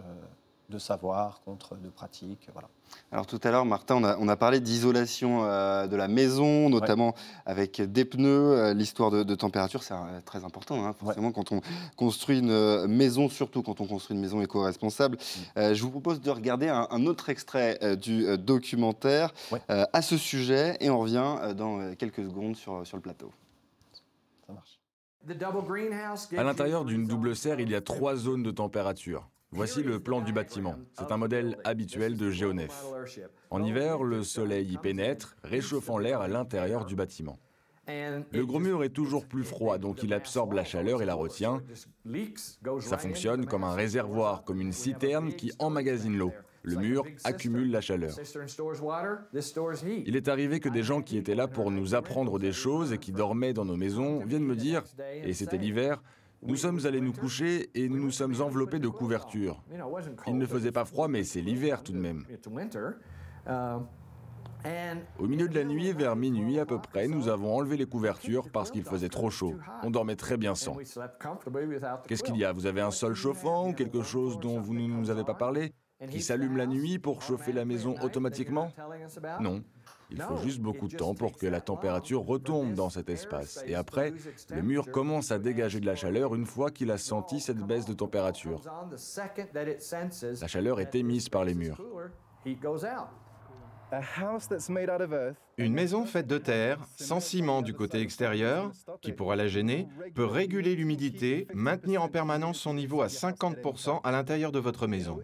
de 0.73 0.79
savoir 0.79 1.41
contre 1.45 1.75
de 1.77 1.89
pratique. 1.89 2.49
Voilà. 2.53 2.67
Alors 3.11 3.25
tout 3.27 3.39
à 3.43 3.51
l'heure, 3.51 3.65
Martin, 3.65 3.95
on 4.19 4.27
a, 4.27 4.35
parlé 4.35 4.59
d'isolation 4.59 5.43
euh, 5.43 5.87
de 5.87 5.95
la 5.95 6.07
maison, 6.07 6.69
notamment 6.69 7.15
avec 7.45 7.81
des 7.81 8.05
pneus. 8.05 8.27
Euh, 8.27 8.73
l'histoire 8.73 9.11
de, 9.11 9.35
température, 9.35 9.83
c'est 9.83 9.93
très 10.25 10.43
important. 10.43 10.85
Hein, 10.85 10.93
forcément, 10.93 11.31
quand 11.31 11.51
on 11.51 11.61
construit 11.95 12.39
une 12.39 12.87
maison, 12.87 13.29
surtout 13.29 13.61
quand 13.61 13.81
on 13.81 13.87
construit 13.87 14.15
une 14.15 14.21
maison 14.21 14.41
éco-responsable. 14.41 15.17
Mm. 15.55 15.73
je 15.73 15.81
vous 15.81 15.91
propose 15.91 16.21
de 16.21 16.29
regarder 16.31 16.69
un, 16.69 17.05
autre 17.05 17.29
extrait 17.29 17.97
du 17.97 18.37
documentaire 18.37 19.33
à 19.69 20.01
ce 20.01 20.17
sujet 20.17 20.77
et 20.79 20.89
on 20.89 20.99
revient 20.99 21.53
dans 21.55 21.93
quelques 21.95 22.23
secondes 22.23 22.55
sur, 22.55 22.85
sur 22.85 22.97
le 22.97 23.01
plateau. 23.01 23.31
Ça 24.47 24.53
marche. 24.53 24.79
À 26.37 26.43
l'intérieur 26.43 26.85
d'une 26.85 27.07
double 27.07 27.35
serre, 27.35 27.59
il 27.59 27.69
y 27.69 27.75
a 27.75 27.81
trois 27.81 28.15
zones 28.15 28.43
de 28.43 28.51
température. 28.51 29.29
Voici 29.53 29.83
le 29.83 29.99
plan 29.99 30.21
du 30.21 30.33
bâtiment. 30.33 30.75
C'est 30.97 31.11
un 31.11 31.17
modèle 31.17 31.57
habituel 31.63 32.17
de 32.17 32.31
géonef. 32.31 32.73
En 33.49 33.63
hiver, 33.63 34.03
le 34.03 34.23
soleil 34.23 34.73
y 34.73 34.77
pénètre, 34.77 35.35
réchauffant 35.43 35.97
l'air 35.97 36.21
à 36.21 36.27
l'intérieur 36.27 36.85
du 36.85 36.95
bâtiment. 36.95 37.37
Le 37.87 38.43
gros 38.43 38.59
mur 38.59 38.83
est 38.83 38.89
toujours 38.89 39.25
plus 39.25 39.43
froid, 39.43 39.77
donc 39.77 40.03
il 40.03 40.13
absorbe 40.13 40.53
la 40.53 40.63
chaleur 40.63 41.01
et 41.01 41.05
la 41.05 41.15
retient. 41.15 41.61
Ça 42.79 42.97
fonctionne 42.97 43.45
comme 43.45 43.63
un 43.63 43.73
réservoir, 43.73 44.43
comme 44.43 44.61
une 44.61 44.71
citerne 44.71 45.33
qui 45.33 45.51
emmagasine 45.59 46.17
l'eau. 46.17 46.31
Le 46.65 46.77
mur 46.77 47.03
accumule 47.25 47.71
la 47.71 47.81
chaleur. 47.81 48.15
Il 50.05 50.15
est 50.15 50.27
arrivé 50.29 50.61
que 50.61 50.69
des 50.69 50.83
gens 50.83 51.01
qui 51.01 51.17
étaient 51.17 51.35
là 51.35 51.49
pour 51.49 51.71
nous 51.71 51.93
apprendre 51.93 52.39
des 52.39 52.53
choses 52.53 52.93
et 52.93 52.97
qui 52.97 53.11
dormaient 53.11 53.53
dans 53.53 53.65
nos 53.65 53.75
maisons 53.75 54.25
viennent 54.25 54.45
me 54.45 54.55
dire, 54.55 54.83
et 55.23 55.33
c'était 55.33 55.57
l'hiver, 55.57 56.01
nous 56.45 56.55
sommes 56.55 56.85
allés 56.85 57.01
nous 57.01 57.13
coucher 57.13 57.69
et 57.73 57.89
nous 57.89 58.01
nous 58.01 58.11
sommes 58.11 58.41
enveloppés 58.41 58.79
de 58.79 58.87
couvertures. 58.87 59.63
Il 60.27 60.37
ne 60.37 60.45
faisait 60.45 60.71
pas 60.71 60.85
froid, 60.85 61.07
mais 61.07 61.23
c'est 61.23 61.41
l'hiver 61.41 61.83
tout 61.83 61.93
de 61.93 61.99
même. 61.99 62.25
Au 65.19 65.27
milieu 65.27 65.49
de 65.49 65.55
la 65.55 65.65
nuit, 65.65 65.91
vers 65.91 66.15
minuit 66.15 66.57
à 66.59 66.65
peu 66.65 66.79
près, 66.79 67.07
nous 67.07 67.27
avons 67.27 67.55
enlevé 67.55 67.75
les 67.75 67.85
couvertures 67.85 68.49
parce 68.49 68.71
qu'il 68.71 68.83
faisait 68.83 69.09
trop 69.09 69.29
chaud. 69.29 69.55
On 69.83 69.91
dormait 69.91 70.15
très 70.15 70.37
bien 70.37 70.55
sans. 70.55 70.77
Qu'est-ce 72.07 72.23
qu'il 72.23 72.37
y 72.37 72.45
a? 72.45 72.53
Vous 72.53 72.65
avez 72.65 72.81
un 72.81 72.91
sol 72.91 73.13
chauffant 73.13 73.69
ou 73.69 73.73
quelque 73.73 74.03
chose 74.03 74.39
dont 74.39 74.61
vous 74.61 74.73
ne 74.73 74.87
nous 74.87 75.09
avez 75.09 75.23
pas 75.23 75.33
parlé? 75.33 75.73
Qui 76.09 76.21
s'allume 76.21 76.57
la 76.57 76.65
nuit 76.65 76.99
pour 76.99 77.21
chauffer 77.21 77.53
la 77.53 77.65
maison 77.65 77.95
automatiquement? 78.01 78.71
Non. 79.39 79.63
Il 80.11 80.21
faut 80.21 80.37
juste 80.37 80.59
beaucoup 80.59 80.87
de 80.87 80.95
temps 80.95 81.15
pour 81.15 81.37
que 81.37 81.47
la 81.47 81.61
température 81.61 82.23
retombe 82.23 82.73
dans 82.73 82.89
cet 82.89 83.09
espace. 83.09 83.63
Et 83.65 83.73
après, 83.73 84.13
le 84.49 84.61
mur 84.61 84.91
commence 84.91 85.31
à 85.31 85.39
dégager 85.39 85.79
de 85.79 85.85
la 85.85 85.95
chaleur 85.95 86.35
une 86.35 86.45
fois 86.45 86.69
qu'il 86.69 86.91
a 86.91 86.97
senti 86.97 87.39
cette 87.39 87.57
baisse 87.57 87.85
de 87.85 87.93
température. 87.93 88.61
La 90.41 90.47
chaleur 90.47 90.79
est 90.79 90.93
émise 90.95 91.29
par 91.29 91.45
les 91.45 91.55
murs. 91.55 91.81
Une 95.57 95.73
maison 95.73 96.05
faite 96.05 96.27
de 96.27 96.37
terre, 96.37 96.79
sans 96.97 97.19
ciment 97.19 97.61
du 97.61 97.73
côté 97.73 98.01
extérieur, 98.01 98.71
qui 99.01 99.11
pourra 99.11 99.35
la 99.35 99.47
gêner, 99.47 99.87
peut 100.15 100.25
réguler 100.25 100.75
l'humidité, 100.75 101.47
maintenir 101.53 102.01
en 102.01 102.07
permanence 102.07 102.59
son 102.59 102.73
niveau 102.73 103.01
à 103.01 103.07
50% 103.07 104.01
à 104.03 104.11
l'intérieur 104.11 104.51
de 104.51 104.59
votre 104.59 104.87
maison. 104.87 105.19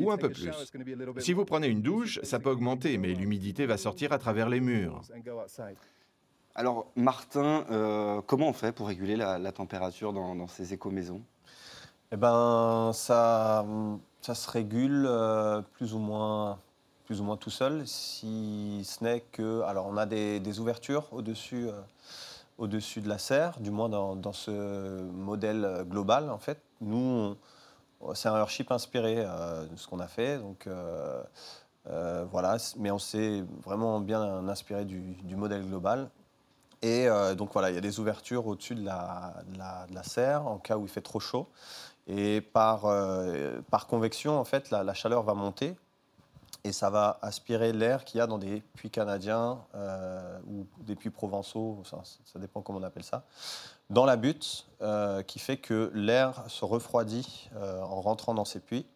Ou 0.00 0.10
un 0.10 0.16
peu 0.16 0.30
plus. 0.30 0.72
Si 1.18 1.32
vous 1.32 1.44
prenez 1.44 1.68
une 1.68 1.82
douche, 1.82 2.20
ça 2.22 2.38
peut 2.38 2.50
augmenter, 2.50 2.98
mais 2.98 3.08
l'humidité 3.14 3.66
va 3.66 3.76
sortir 3.76 4.12
à 4.12 4.18
travers 4.18 4.48
les 4.48 4.60
murs. 4.60 5.02
Alors, 6.56 6.92
Martin, 6.94 7.64
euh, 7.70 8.20
comment 8.26 8.48
on 8.48 8.52
fait 8.52 8.72
pour 8.72 8.86
réguler 8.86 9.16
la, 9.16 9.52
température 9.52 10.12
dans, 10.12 10.46
ces 10.46 10.72
éco-maisons? 10.72 11.22
Eh 12.12 12.16
ben, 12.16 12.92
ça, 12.94 13.66
ça 14.20 14.34
se 14.36 14.48
régule 14.48 15.04
euh, 15.08 15.62
plus 15.72 15.94
ou 15.94 15.98
moins 15.98 16.60
plus 17.04 17.20
ou 17.20 17.24
moins 17.24 17.36
tout 17.36 17.50
seul, 17.50 17.86
si 17.86 18.82
ce 18.84 19.04
n'est 19.04 19.20
que... 19.20 19.62
Alors 19.62 19.86
on 19.86 19.96
a 19.96 20.06
des, 20.06 20.58
ouvertures 20.58 21.06
au-dessus 21.12 21.68
euh, 21.68 21.72
au-dessus 22.56 23.00
de 23.00 23.08
la 23.08 23.18
serre, 23.18 23.58
du 23.58 23.70
moins 23.70 23.88
dans, 23.88 24.32
ce 24.32 25.02
modèle 25.10 25.84
global 25.88 26.30
en 26.30 26.38
fait. 26.38 26.60
Nous, 26.80 27.36
c'est 28.14 28.28
un 28.28 28.36
Earthship 28.36 28.70
inspiré 28.70 29.16
euh, 29.18 29.66
de 29.66 29.76
ce 29.76 29.88
qu'on 29.88 29.98
a 29.98 30.06
fait, 30.06 30.38
donc 30.38 30.68
euh, 30.68 32.24
voilà, 32.30 32.56
mais 32.76 32.92
on 32.92 32.98
s'est 32.98 33.44
vraiment 33.64 34.00
bien 34.00 34.48
inspiré 34.48 34.84
du, 34.84 35.36
modèle 35.36 35.66
global. 35.66 36.10
Et 36.80 37.08
donc 37.36 37.52
voilà, 37.54 37.70
il 37.70 37.74
y 37.74 37.78
a 37.78 37.80
des 37.80 37.98
ouvertures 37.98 38.46
au-dessus 38.46 38.74
de 38.74 38.84
la, 38.84 39.34
de, 39.48 39.94
la, 39.94 40.02
serre 40.02 40.46
en 40.46 40.58
cas 40.58 40.76
où 40.76 40.84
il 40.84 40.90
fait 40.90 41.00
trop 41.00 41.18
chaud. 41.18 41.48
Et 42.06 42.42
par, 42.42 42.82
par 43.70 43.86
convection, 43.86 44.38
en 44.38 44.44
fait, 44.44 44.70
la, 44.70 44.92
chaleur 44.92 45.22
va 45.22 45.32
monter 45.32 45.76
et 46.64 46.72
ça 46.72 46.88
va 46.88 47.18
aspirer 47.20 47.72
l'air 47.72 48.04
qu'il 48.04 48.18
y 48.18 48.20
a 48.22 48.26
dans 48.26 48.38
des 48.38 48.62
puits 48.74 48.90
canadiens 48.90 49.62
euh, 49.74 50.38
ou 50.46 50.66
des 50.82 50.96
puits 50.96 51.10
provençaux, 51.10 51.82
ça, 51.84 52.38
dépend 52.38 52.62
comment 52.62 52.78
on 52.78 52.82
appelle 52.82 53.04
ça, 53.04 53.24
dans 53.90 54.06
la 54.06 54.16
butte, 54.16 54.66
euh, 54.80 55.22
qui 55.22 55.38
fait 55.38 55.58
que 55.58 55.90
l'air 55.94 56.42
se 56.48 56.64
refroidit 56.64 57.50
euh, 57.56 57.82
en 57.82 58.00
rentrant 58.00 58.32
dans 58.32 58.46
ces 58.46 58.60
puits, 58.60 58.86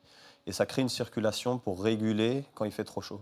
et 0.46 0.52
ça 0.52 0.64
crée 0.64 0.80
une 0.80 0.88
circulation 0.88 1.58
pour 1.58 1.82
réguler 1.82 2.44
quand 2.54 2.64
il 2.64 2.72
fait 2.72 2.84
trop 2.84 3.02
chaud. 3.02 3.20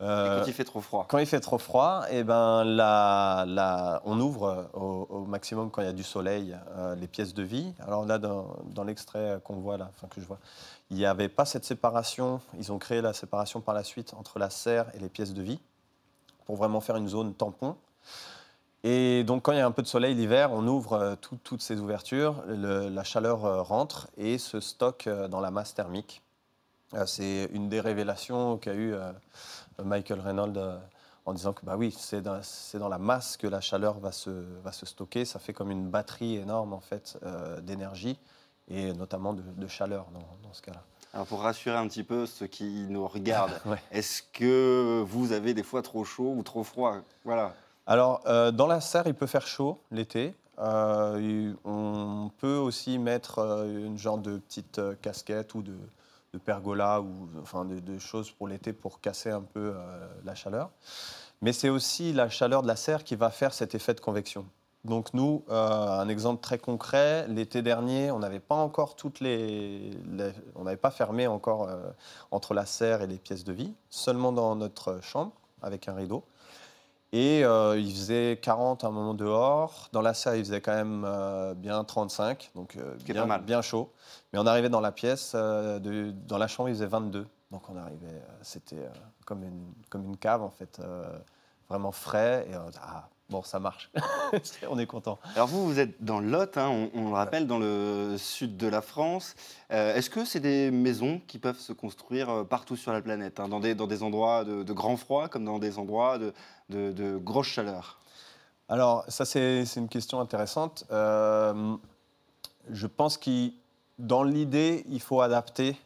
Et 0.00 0.04
quand 0.04 0.44
il 0.46 0.52
fait 0.52 0.64
trop 0.64 0.80
froid 0.80 1.06
Quand 1.08 1.18
il 1.18 1.26
fait 1.26 1.40
trop 1.40 1.58
froid, 1.58 2.04
et 2.10 2.18
eh 2.18 2.24
ben, 2.24 2.64
la, 2.64 3.44
la, 3.48 4.02
on 4.04 4.20
ouvre 4.20 4.68
au, 4.74 5.24
maximum 5.24 5.70
quand 5.70 5.80
il 5.80 5.86
y 5.86 5.88
a 5.88 5.94
du 5.94 6.02
soleil 6.02 6.54
les 6.98 7.06
pièces 7.06 7.32
de 7.32 7.42
vie. 7.42 7.72
Alors 7.80 8.04
là, 8.04 8.18
dans, 8.18 8.56
dans 8.66 8.84
l'extrait 8.84 9.40
qu'on 9.42 9.56
voit 9.56 9.78
là, 9.78 9.90
enfin 9.94 10.06
que 10.08 10.20
je 10.20 10.26
vois, 10.26 10.38
il 10.90 10.98
n'y 10.98 11.06
avait 11.06 11.30
pas 11.30 11.46
cette 11.46 11.64
séparation. 11.64 12.40
Ils 12.58 12.72
ont 12.72 12.78
créé 12.78 13.00
la 13.00 13.12
séparation 13.14 13.60
par 13.60 13.74
la 13.74 13.84
suite 13.84 14.12
entre 14.14 14.38
la 14.38 14.50
serre 14.50 14.86
et 14.94 14.98
les 14.98 15.08
pièces 15.08 15.32
de 15.32 15.42
vie 15.42 15.60
pour 16.46 16.56
vraiment 16.56 16.80
faire 16.80 16.96
une 16.96 17.08
zone 17.08 17.34
tampon. 17.34 17.76
Et 18.84 19.24
donc, 19.24 19.42
quand 19.42 19.52
il 19.52 19.58
y 19.58 19.60
a 19.60 19.66
un 19.66 19.72
peu 19.72 19.82
de 19.82 19.88
soleil 19.88 20.14
l'hiver, 20.14 20.52
on 20.52 20.66
ouvre 20.66 20.92
euh, 20.92 21.14
toutes 21.16 21.60
ces 21.60 21.80
ouvertures, 21.80 22.44
la 22.46 23.02
chaleur 23.02 23.44
euh, 23.44 23.60
rentre 23.60 24.06
et 24.16 24.38
se 24.38 24.60
stocke 24.60 25.08
euh, 25.08 25.26
dans 25.26 25.40
la 25.40 25.50
masse 25.50 25.74
thermique. 25.74 26.22
C'est 27.06 27.48
une 27.52 27.68
des 27.68 27.80
révélations 27.80 28.58
qu'a 28.58 28.74
eu 28.74 28.94
Michael 29.82 30.20
Reynolds 30.20 30.80
en 31.24 31.34
disant 31.34 31.52
que 31.52 31.66
bah 31.66 31.76
oui, 31.76 31.94
c'est 31.96 32.22
dans, 32.22 32.88
la 32.88 32.98
masse 32.98 33.36
que 33.36 33.48
la 33.48 33.60
chaleur 33.60 33.98
va 33.98 34.12
se, 34.12 34.30
va 34.62 34.72
se 34.72 34.86
stocker. 34.86 35.24
Ça 35.24 35.38
fait 35.38 35.52
comme 35.52 35.70
une 35.70 35.88
batterie 35.88 36.36
énorme 36.36 36.72
en 36.72 36.80
fait 36.80 37.18
d'énergie 37.62 38.18
et 38.68 38.92
notamment 38.92 39.32
de, 39.32 39.66
chaleur 39.66 40.06
dans, 40.42 40.52
ce 40.52 40.62
cas-là. 40.62 40.82
Alors 41.12 41.26
pour 41.26 41.40
rassurer 41.40 41.76
un 41.76 41.86
petit 41.88 42.04
peu 42.04 42.26
ceux 42.26 42.46
qui 42.46 42.86
nous 42.88 43.06
regardent, 43.06 43.60
est-ce 43.90 44.22
que 44.22 45.02
vous 45.06 45.32
avez 45.32 45.54
des 45.54 45.62
fois 45.62 45.82
trop 45.82 46.04
chaud 46.04 46.34
ou 46.36 46.42
trop 46.42 46.64
froid? 46.64 46.96
Voilà. 47.24 47.54
Alors, 47.86 48.20
euh, 48.26 48.50
dans 48.50 48.66
la 48.66 48.80
serre, 48.80 49.06
il 49.06 49.14
peut 49.14 49.26
faire 49.26 49.46
chaud 49.46 49.80
l'été. 49.90 50.34
on 50.58 52.30
peut 52.38 52.56
aussi 52.56 52.98
mettre 52.98 53.38
une 53.66 53.98
genre 53.98 54.18
de 54.18 54.38
petite 54.38 54.80
casquette 55.00 55.54
ou 55.54 55.62
de, 55.62 55.76
pergola 56.44 57.00
ou 57.00 57.28
enfin 57.40 57.64
de, 57.64 57.98
choses 57.98 58.30
pour 58.30 58.48
l'été 58.48 58.72
pour 58.72 59.00
casser 59.00 59.30
un 59.30 59.42
peu 59.42 59.74
la 60.24 60.34
chaleur. 60.34 60.70
Mais 61.42 61.52
c'est 61.52 61.68
aussi 61.68 62.12
la 62.12 62.28
chaleur 62.28 62.62
de 62.62 62.66
la 62.66 62.76
serre 62.76 63.04
qui 63.04 63.16
va 63.16 63.30
faire 63.30 63.54
cet 63.54 63.74
effet 63.74 63.94
de 63.94 64.00
convection. 64.00 64.46
Donc 64.86 65.14
nous, 65.14 65.42
euh, 65.50 66.00
un 66.00 66.08
exemple 66.08 66.40
très 66.40 66.58
concret, 66.58 67.26
l'été 67.28 67.60
dernier, 67.60 68.12
on 68.12 68.20
n'avait 68.20 68.40
pas 68.40 68.54
encore 68.54 68.94
toutes 68.94 69.18
les, 69.18 69.90
on 70.54 70.62
n'avait 70.62 70.76
pas 70.76 70.92
fermé 70.92 71.26
encore 71.26 71.68
euh, 71.68 71.90
entre 72.30 72.54
la 72.54 72.66
serre 72.66 73.02
et 73.02 73.08
les 73.08 73.18
pièces 73.18 73.42
de 73.42 73.52
vie, 73.52 73.74
seulement 73.90 74.30
dans 74.30 74.54
notre 74.54 75.00
chambre 75.02 75.32
avec 75.60 75.88
un 75.88 75.94
rideau. 75.94 76.22
Et 77.16 77.42
euh, 77.46 77.78
il 77.78 77.90
faisait 77.92 78.38
40 78.42 78.84
à 78.84 78.88
un 78.88 78.90
moment 78.90 79.14
dehors. 79.14 79.88
Dans 79.92 80.02
la 80.02 80.12
serre, 80.12 80.36
il 80.36 80.44
faisait 80.44 80.60
quand 80.60 80.74
même 80.74 81.06
bien 81.56 81.82
35, 81.82 82.50
donc 82.54 82.76
bien, 83.06 83.24
mal. 83.24 83.40
bien 83.40 83.62
chaud. 83.62 83.90
Mais 84.32 84.38
on 84.38 84.46
arrivait 84.46 84.68
dans 84.68 84.82
la 84.82 84.92
pièce, 84.92 85.34
de, 85.34 86.12
dans 86.26 86.36
la 86.36 86.46
chambre, 86.46 86.68
il 86.68 86.74
faisait 86.74 86.84
22. 86.84 87.26
Donc 87.50 87.62
on 87.70 87.76
arrivait, 87.78 88.22
c'était 88.42 88.86
comme 89.24 89.44
une, 89.44 89.72
comme 89.88 90.04
une 90.04 90.18
cave 90.18 90.42
en 90.42 90.50
fait, 90.50 90.78
vraiment 91.70 91.90
frais. 91.90 92.46
Et 92.50 92.54
ah, 92.54 93.08
Bon, 93.28 93.42
ça 93.42 93.58
marche. 93.58 93.90
on 94.68 94.78
est 94.78 94.86
content. 94.86 95.18
Alors 95.34 95.48
vous, 95.48 95.66
vous 95.66 95.80
êtes 95.80 96.02
dans 96.04 96.20
le 96.20 96.30
Lot, 96.30 96.56
hein, 96.56 96.88
on, 96.94 97.08
le 97.08 97.14
rappelle, 97.14 97.48
dans 97.48 97.58
le 97.58 98.14
sud 98.18 98.56
de 98.56 98.68
la 98.68 98.80
France. 98.80 99.34
Euh, 99.72 99.96
est-ce 99.96 100.10
que 100.10 100.24
c'est 100.24 100.38
des 100.38 100.70
maisons 100.70 101.20
qui 101.26 101.38
peuvent 101.38 101.58
se 101.58 101.72
construire 101.72 102.30
euh, 102.30 102.44
partout 102.44 102.76
sur 102.76 102.92
la 102.92 103.02
planète, 103.02 103.40
hein, 103.40 103.48
dans, 103.48 103.58
des, 103.58 103.74
dans 103.74 103.88
des 103.88 104.04
endroits 104.04 104.44
de, 104.44 104.72
grand 104.72 104.96
froid 104.96 105.28
comme 105.28 105.44
dans 105.44 105.58
des 105.58 105.78
endroits 105.78 106.18
de, 106.18 106.32
de, 106.68 107.16
grosse 107.16 107.48
chaleur? 107.48 107.98
Alors 108.68 109.04
ça, 109.08 109.24
c'est 109.24 109.64
une 109.74 109.88
question 109.88 110.20
intéressante. 110.20 110.84
Euh, 110.92 111.76
je 112.70 112.86
pense 112.86 113.18
que 113.18 113.50
dans 113.98 114.22
l'idée, 114.22 114.84
il 114.88 115.00
faut 115.00 115.20
adapter 115.20 115.76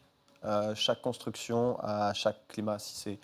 chaque 0.73 1.01
construction 1.01 1.77
à 1.81 2.13
chaque 2.13 2.47
climat. 2.47 2.79
Si 2.79 2.95
c'est 2.95 3.19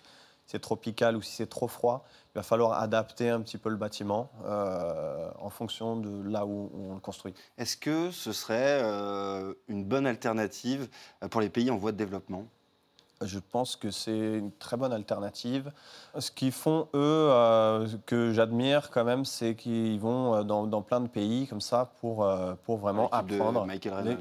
tropical 0.56 1.16
ou 1.16 1.22
si 1.22 1.32
c'est 1.32 1.48
trop 1.48 1.68
froid, 1.68 2.04
il 2.34 2.38
va 2.38 2.42
falloir 2.42 2.80
adapter 2.80 3.28
un 3.28 3.40
petit 3.40 3.58
peu 3.58 3.68
le 3.68 3.76
bâtiment 3.76 4.30
euh, 4.46 5.30
en 5.40 5.50
fonction 5.50 5.96
de 5.96 6.28
là 6.28 6.46
où, 6.46 6.70
on 6.74 6.94
le 6.94 7.00
construit. 7.00 7.34
Est-ce 7.58 7.76
que 7.76 8.10
ce 8.10 8.32
serait 8.32 8.80
euh, 8.82 9.52
une 9.68 9.84
bonne 9.84 10.06
alternative 10.06 10.88
pour 11.30 11.40
les 11.40 11.50
pays 11.50 11.70
en 11.70 11.76
voie 11.76 11.92
de 11.92 11.98
développement? 11.98 12.46
Je 13.20 13.40
pense 13.40 13.74
que 13.74 13.90
c'est 13.90 14.16
une 14.16 14.52
très 14.52 14.76
bonne 14.76 14.92
alternative. 14.92 15.72
Ce 16.16 16.30
qu'ils 16.30 16.52
font, 16.52 16.88
eux, 16.94 17.28
euh, 17.30 17.88
que 18.06 18.32
j'admire 18.32 18.90
quand 18.90 19.04
même, 19.04 19.24
c'est 19.24 19.56
qu'ils 19.56 19.98
vont 19.98 20.44
dans, 20.44 20.82
plein 20.82 21.00
de 21.00 21.08
pays 21.08 21.48
comme 21.48 21.60
ça 21.60 21.90
pour, 22.00 22.26
pour 22.64 22.78
vraiment 22.78 23.10
apprendre. 23.10 23.66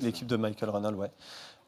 L'équipe 0.01 0.27
de 0.27 0.35
Michael 0.35 0.71
Reynolds, 0.71 0.95
ouais. 0.95 1.11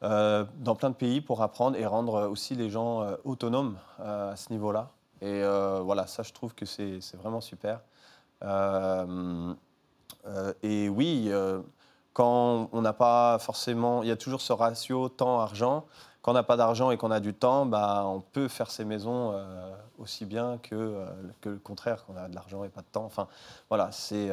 Dans 0.02 0.74
plein 0.76 0.90
de 0.90 0.94
pays 0.94 1.20
pour 1.20 1.42
apprendre 1.42 1.76
et 1.76 1.86
rendre 1.86 2.28
aussi 2.28 2.54
les 2.54 2.70
gens 2.70 3.06
autonomes 3.24 3.76
à 3.98 4.34
ce 4.36 4.50
niveau-là. 4.52 4.90
Et 5.22 5.42
euh, 5.42 5.80
voilà, 5.84 6.06
ça, 6.06 6.22
je 6.22 6.32
trouve 6.32 6.54
que 6.54 6.64
c'est 6.64 7.16
vraiment 7.16 7.40
super. 7.40 7.80
Euh, 8.42 9.54
euh, 10.26 10.52
et 10.62 10.88
oui, 10.88 11.30
quand 12.12 12.68
on 12.72 12.80
n'a 12.80 12.92
pas 12.92 13.38
forcément, 13.38 14.02
il 14.02 14.08
y 14.08 14.12
a 14.12 14.16
toujours 14.16 14.40
ce 14.40 14.52
ratio 14.52 15.08
temps-argent. 15.08 15.86
Quand 16.22 16.32
on 16.32 16.34
n'a 16.34 16.42
pas 16.42 16.56
d'argent 16.56 16.90
et 16.90 16.96
qu'on 16.96 17.10
a 17.10 17.20
du 17.20 17.34
temps, 17.34 17.66
bah, 17.66 18.04
on 18.06 18.20
peut 18.20 18.48
faire 18.48 18.70
ses 18.70 18.84
maisons 18.84 19.34
aussi 19.98 20.24
bien 20.24 20.58
que, 20.58 21.04
que 21.40 21.50
le 21.50 21.58
contraire, 21.58 22.04
quand 22.06 22.14
on 22.14 22.16
a 22.16 22.28
de 22.28 22.34
l'argent 22.34 22.64
et 22.64 22.68
pas 22.68 22.82
de 22.82 22.86
temps. 22.90 23.04
Enfin, 23.04 23.28
voilà, 23.68 23.92
c'est 23.92 24.30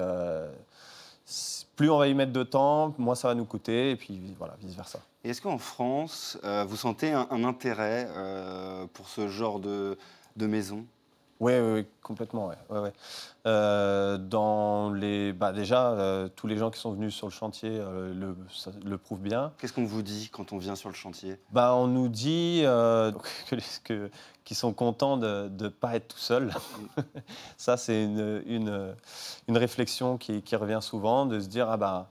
plus 1.76 1.90
on 1.90 1.98
va 1.98 2.08
y 2.08 2.14
mettre 2.14 2.32
de 2.32 2.44
temps, 2.44 2.94
moins 2.98 3.16
ça 3.16 3.28
va 3.28 3.36
nous 3.36 3.46
coûter, 3.46 3.92
et 3.92 3.96
puis 3.96 4.20
voilà, 4.38 4.56
vice 4.60 4.76
versa. 4.76 5.00
Et 5.24 5.30
est-ce 5.30 5.42
qu'en 5.42 5.58
France, 5.58 6.38
vous 6.44 6.76
sentez 6.78 7.12
un, 7.12 7.44
intérêt 7.44 8.08
pour 8.94 9.10
ce 9.10 9.28
genre 9.28 9.60
de 9.60 9.98
maison? 10.38 10.86
Oui, 11.40 11.54
oui, 11.60 11.86
complètement. 12.02 12.48
Ouais, 12.48 12.80
ouais, 12.80 12.94
euh, 13.46 14.18
dans 14.18 14.92
les, 14.92 15.34
bah 15.34 15.54
déjà, 15.54 15.92
euh, 15.92 16.30
tous 16.36 16.48
les 16.48 16.58
gens 16.58 16.72
qui 16.72 16.80
sont 16.80 16.92
venus 16.94 17.14
sur 17.14 17.28
le 17.28 17.32
chantier 17.32 17.70
euh, 17.72 18.12
le, 18.14 18.36
le, 18.84 18.98
prouvent 18.98 19.22
bien. 19.22 19.54
Qu'est-ce 19.60 19.74
qu'on 19.74 19.86
vous 19.86 20.02
dit 20.02 20.30
quand 20.32 20.52
on 20.52 20.58
vient 20.58 20.76
sur 20.76 20.90
le 20.90 20.96
chantier? 20.96 21.40
Bah, 21.52 21.76
On 21.76 21.88
nous 21.88 22.08
dit 22.08 22.64
que, 23.84 24.10
qu'ils 24.46 24.58
sont 24.58 24.74
contents 24.74 25.18
de 25.18 25.50
ne 25.50 25.68
pas 25.68 25.96
être 25.96 26.08
tout 26.08 26.20
seul. 26.20 26.52
Ça, 27.58 27.78
c'est 27.78 28.04
une, 28.04 28.42
une, 28.48 28.96
une, 29.48 29.58
réflexion 29.58 30.18
qui, 30.18 30.42
qui, 30.42 30.56
revient 30.56 30.80
souvent, 30.82 31.28
de 31.28 31.40
se 31.40 31.48
dire, 31.48 31.70
ah 31.70 31.78
bah, 31.78 32.10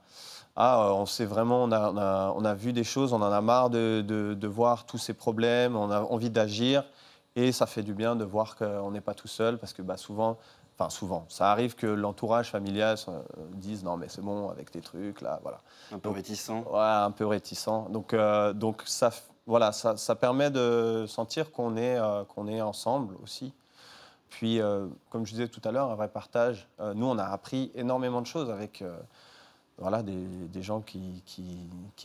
ah, 0.55 0.93
on 0.93 1.05
sait 1.05 1.25
vraiment, 1.25 1.63
on 1.63 1.71
a, 1.73 1.91
on 1.91 1.97
a, 1.97 2.33
on 2.35 2.45
a 2.45 2.53
vu 2.53 2.71
des 2.71 2.85
choses, 2.85 3.11
on 3.11 3.21
en 3.21 3.31
a 3.31 3.41
marre 3.41 3.69
de, 3.69 4.01
de, 4.07 4.33
de 4.33 4.47
voir 4.47 4.85
tous 4.85 4.97
ces 4.97 5.13
problèmes, 5.13 5.75
on 5.75 5.91
a 5.91 5.99
envie 6.01 6.29
d'agir. 6.29 6.85
Et 7.37 7.51
ça 7.51 7.67
fait 7.67 7.83
du 7.83 7.93
bien 7.93 8.15
de 8.15 8.25
voir 8.25 8.55
qu'on 8.55 8.89
n'est 8.89 8.99
pas 8.99 9.13
tout 9.13 9.27
seul, 9.27 9.59
parce 9.59 9.71
que 9.71 9.83
bah, 9.83 9.95
souvent, 9.95 10.39
enfin 10.73 10.89
souvent, 10.89 11.23
ça 11.29 11.51
arrive 11.51 11.75
que 11.75 11.85
l'entourage 11.85 12.49
familial 12.49 12.97
euh, 13.07 13.21
dise 13.53 13.83
non 13.83 13.95
mais 13.95 14.09
c'est 14.09 14.23
bon 14.23 14.49
avec 14.49 14.71
tes 14.71 14.81
trucs 14.81 15.21
là, 15.21 15.39
voilà. 15.43 15.59
Un 15.91 15.99
peu 15.99 16.09
réticent. 16.09 16.49
Ouais, 16.49 16.79
un 16.79 17.11
peu 17.11 17.27
réticent. 17.27 17.89
Donc, 17.91 18.15
euh, 18.15 18.53
donc 18.53 18.81
ça, 18.87 19.11
voilà, 19.45 19.71
ça, 19.71 19.97
ça, 19.97 20.15
permet 20.15 20.49
de 20.49 21.05
sentir 21.07 21.51
qu'on 21.51 21.77
est, 21.77 21.99
euh, 21.99 22.23
qu'on 22.23 22.47
est 22.47 22.59
ensemble 22.59 23.15
aussi. 23.21 23.53
Puis, 24.29 24.59
comme 25.09 25.25
je 25.25 25.31
disais 25.31 25.47
tout 25.47 25.61
à 25.63 25.71
l'heure, 25.71 25.89
un 25.89 25.95
vrai 25.95 26.09
partage. 26.09 26.67
nous, 26.95 27.05
on 27.05 27.17
a 27.17 27.23
appris 27.23 27.71
énormément 27.75 28.21
de 28.21 28.27
choses 28.27 28.49
avec 28.49 28.83
voilà, 29.79 30.01
des, 30.01 30.63
gens 30.63 30.81
qui, 30.81 31.23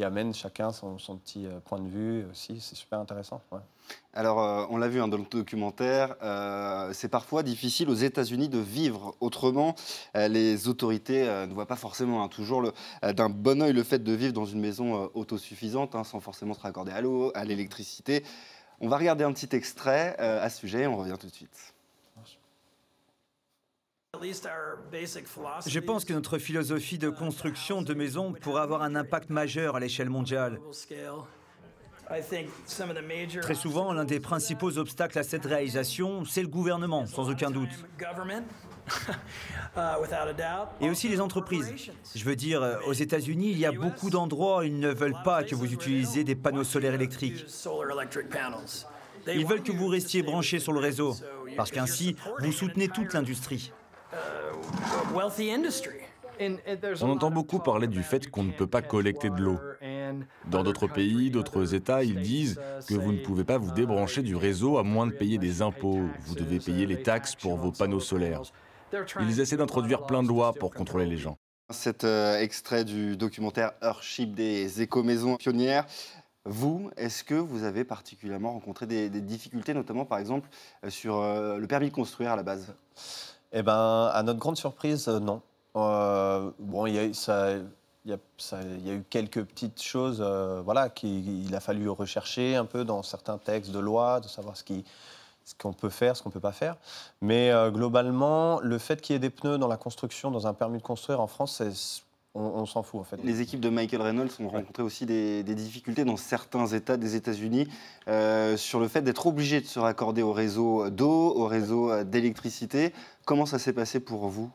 amènent 0.01 0.35
chacun 0.35 0.73
son, 0.73 0.99
son, 0.99 1.17
petit 1.17 1.47
euh, 1.47 1.59
point 1.65 1.81
de 1.81 1.89
vue 1.89 2.27
aussi. 2.31 2.61
C'est 2.61 2.75
super 2.75 2.99
intéressant. 2.99 3.41
Alors, 4.13 4.41
euh, 4.41 4.67
on 4.69 4.77
l'a 4.77 4.89
vu 4.89 5.01
hein, 5.01 5.09
dans 5.09 5.17
le 5.17 5.25
documentaire, 5.25 6.15
euh, 6.23 6.93
c'est 6.93 7.09
parfois 7.09 7.43
difficile 7.43 7.89
aux 7.89 7.95
États-Unis 7.95 8.51
de 8.51 8.59
vivre 8.59 9.17
autrement. 9.21 9.75
les 10.15 10.69
autorités 10.69 11.25
ne 11.25 11.53
voient 11.53 11.67
pas 11.67 11.77
forcément 11.77 12.23
hein, 12.23 12.29
toujours 12.29 12.73
d'un 13.03 13.31
bon 13.31 13.63
oeil 13.63 13.73
le 13.73 13.83
fait 13.83 14.01
de 14.01 14.13
vivre 14.13 14.35
dans 14.35 14.45
une 14.45 14.61
maison 14.61 15.11
autosuffisante, 15.15 15.95
hein, 15.95 16.05
sans 16.05 16.21
forcément 16.21 16.55
se 16.55 16.61
raccorder 16.61 16.93
à 16.93 17.01
l'eau, 17.01 17.33
à 17.35 17.45
l'électricité. 17.45 18.23
On 18.81 18.89
va 18.89 18.99
regarder 18.99 19.25
un 19.25 19.33
petit 19.33 19.55
extrait 19.57 20.17
à 20.19 20.51
ce 20.51 20.59
sujet, 20.59 20.87
on 20.87 20.97
revient 20.97 21.17
tout 21.19 21.29
de 21.29 21.33
suite. 21.33 21.73
Je 25.67 25.81
pense 25.81 26.05
que 26.05 26.13
notre 26.13 26.37
philosophie 26.37 26.99
de 26.99 27.09
construction 27.09 27.81
de 27.81 27.95
maisons 27.95 28.35
pourrait 28.35 28.61
avoir 28.61 28.83
un 28.83 28.95
impact 28.95 29.31
majeur 29.31 29.77
à 29.77 29.81
l'échelle 29.81 30.11
mondiale. 30.11 30.61
Très 33.41 33.55
souvent, 33.55 33.93
l'un 33.95 34.05
des 34.05 34.21
principaux 34.21 34.77
obstacles 34.77 35.19
à 35.19 35.23
cette 35.23 35.47
réalisation, 35.47 36.27
c'est 36.27 36.43
le 36.43 36.49
gouvernement, 36.49 37.07
sans 37.07 37.31
aucun 37.31 37.51
doute. 37.51 37.71
Et 40.83 40.91
aussi 40.91 41.09
les 41.09 41.21
entreprises. 41.23 41.73
Je 42.15 42.25
veux 42.25 42.37
dire, 42.37 42.81
aux 42.87 42.93
États-Unis, 42.93 43.53
il 43.53 43.59
y 43.59 43.65
a 43.65 43.73
beaucoup 43.73 44.11
d'endroits 44.11 44.59
où 44.59 44.63
ils 44.65 44.79
ne 44.79 44.93
veulent 44.93 45.23
pas 45.25 45.43
que 45.43 45.55
vous 45.55 45.73
utilisiez 45.73 46.23
des 46.23 46.35
panneaux 46.35 46.65
solaires 46.65 46.95
électriques. 46.95 47.47
Ils 49.27 49.47
veulent 49.47 49.63
que 49.63 49.73
vous 49.73 49.89
restiez 49.89 50.23
branché 50.23 50.59
sur 50.59 50.75
le 50.75 50.81
réseau, 50.81 51.17
parce 51.57 51.71
qu'ainsi, 51.71 52.15
vous 52.41 52.53
soutenez 52.53 52.89
toute 52.89 53.15
l'industrie. 53.15 53.73
On 57.01 57.11
entend 57.11 57.31
beaucoup 57.31 57.59
parler 57.59 57.87
du 57.87 58.03
fait 58.03 58.31
qu'on 58.31 58.45
ne 58.45 58.53
peut 58.53 58.67
pas 58.67 58.83
collecter 58.83 59.31
de 59.31 59.41
l'eau. 59.41 59.59
Dans 60.47 60.63
d'autres 60.63 60.87
pays, 60.87 61.31
d'autres 61.31 61.75
États, 61.75 62.03
ils 62.03 62.21
disent 62.21 62.61
que 62.89 62.95
vous 62.95 63.13
ne 63.13 63.19
pouvez 63.19 63.45
pas 63.45 63.59
vous 63.59 63.73
débrancher 63.73 64.23
du 64.23 64.37
réseau 64.37 64.79
à 64.79 64.83
moins 64.83 65.07
de 65.07 65.13
payer 65.13 65.39
des 65.39 65.63
impôts. 65.63 66.01
Vous 66.21 66.35
devez 66.35 66.59
payer 66.59 66.87
les 66.87 67.03
taxes 67.03 67.35
pour 67.35 67.57
vos 67.57 67.73
panneaux 67.73 68.01
solaires. 68.01 68.43
Ils 69.21 69.41
essaient 69.41 69.57
d'introduire 69.57 70.07
plein 70.07 70.23
de 70.23 70.29
lois 70.29 70.53
pour 70.53 70.73
contrôler 70.73 71.07
les 71.07 71.17
gens. 71.17 71.39
Cet 71.71 72.05
euh, 72.05 72.39
extrait 72.39 72.85
du 72.85 73.17
documentaire 73.17 73.73
Earthship 73.81 74.35
des 74.35 74.83
éco-maisons 74.83 75.37
pionnières. 75.37 75.87
Vous, 76.45 76.91
est-ce 76.97 77.25
que 77.25 77.35
vous 77.35 77.63
avez 77.65 77.85
particulièrement 77.85 78.53
rencontré 78.53 78.87
des, 78.87 79.09
difficultés, 79.09 79.73
notamment 79.73 80.05
par 80.05 80.19
exemple 80.19 80.49
euh, 80.85 80.91
sur 80.91 81.19
euh, 81.21 81.57
le 81.57 81.67
permis 81.67 81.89
de 81.89 81.95
construire 81.95 82.33
à 82.33 82.37
la 82.37 82.43
base? 82.43 82.75
Eh 83.53 83.63
ben, 83.63 84.11
à 84.13 84.23
notre 84.23 84.39
grande 84.39 84.57
surprise, 84.57 85.09
euh, 85.09 85.21
non. 85.21 85.43
Euh, 85.77 86.51
bon, 86.59 86.87
il 86.87 86.95
y, 86.95 86.99
a, 86.99 87.05
eu 88.95 89.05
quelques 89.11 89.45
petites 89.45 89.83
choses, 89.83 90.19
euh, 90.21 90.63
voilà, 90.65 90.89
qu'il 90.89 91.55
a 91.55 91.61
fallu 91.61 91.89
rechercher 91.89 92.57
un 92.57 92.65
peu 92.65 92.85
dans 92.85 93.03
certains 93.03 93.39
textes 93.39 93.71
de 93.71 93.79
loi, 93.79 94.21
de 94.21 94.29
savoir 94.29 94.57
ce 94.57 94.65
qu'on 95.59 95.73
peut 95.73 95.91
faire, 95.91 96.17
ce 96.17 96.23
qu'on 96.23 96.31
ne 96.31 96.35
peut 96.35 96.41
pas 96.41 96.53
faire. 96.53 96.77
Mais 97.21 97.53
globalement, 97.71 98.61
le 98.61 98.79
fait 98.79 99.01
qu'il 99.01 99.15
y 99.15 99.17
ait 99.17 99.21
des 99.21 99.31
pneus 99.31 99.59
dans 99.59 99.69
la 99.69 99.77
construction, 99.77 100.31
dans 100.31 100.47
un 100.47 100.55
permis 100.55 100.79
de 100.79 100.83
construire 100.83 101.21
en 101.21 101.27
France, 101.27 101.63
on, 102.35 102.65
s'en 102.67 102.83
fout 102.83 103.01
en 103.01 103.05
fait. 103.05 103.23
Les 103.23 103.41
équipes 103.41 103.61
de 103.61 103.69
Michael 103.69 104.03
Reynolds 104.03 104.31
ont 104.41 104.49
rencontré 104.49 104.83
aussi 104.83 105.07
des, 105.07 105.43
difficultés 105.43 106.05
dans 106.05 106.17
certains 106.17 106.67
États 106.67 106.97
des 106.97 107.15
États-Unis 107.15 107.69
euh, 108.09 108.57
sur 108.57 108.81
le 108.81 108.89
fait 108.89 109.03
d'être 109.03 109.27
obligés 109.27 109.61
de 109.61 109.67
se 109.67 109.79
raccorder 109.79 110.23
au 110.23 110.33
réseau 110.33 110.89
d'eau, 110.91 111.35
au 111.37 111.47
réseau 111.47 112.05
d'électricité. 112.05 112.93
Comment 113.25 113.47
ça 113.47 113.59
s'est 113.59 113.73
passé 113.73 114.01
pour 114.01 114.29
vous? 114.29 114.51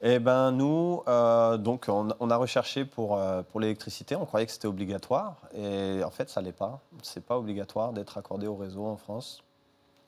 Eh 0.00 0.20
ben 0.20 0.52
nous, 0.52 1.02
euh, 1.08 1.56
donc 1.56 1.86
on, 1.88 2.30
a 2.30 2.36
recherché 2.36 2.84
pour, 2.84 3.16
euh, 3.16 3.42
pour 3.42 3.58
l'électricité. 3.58 4.14
On 4.14 4.26
croyait 4.26 4.46
que 4.46 4.52
c'était 4.52 4.68
obligatoire, 4.68 5.40
et 5.54 6.04
en 6.04 6.10
fait, 6.10 6.30
ça 6.30 6.40
l'est 6.40 6.52
pas. 6.52 6.80
C'est 7.02 7.24
pas 7.24 7.36
obligatoire 7.36 7.92
d'être 7.92 8.16
accordé 8.16 8.46
au 8.46 8.54
réseau 8.54 8.86
en 8.86 8.96
France. 8.96 9.42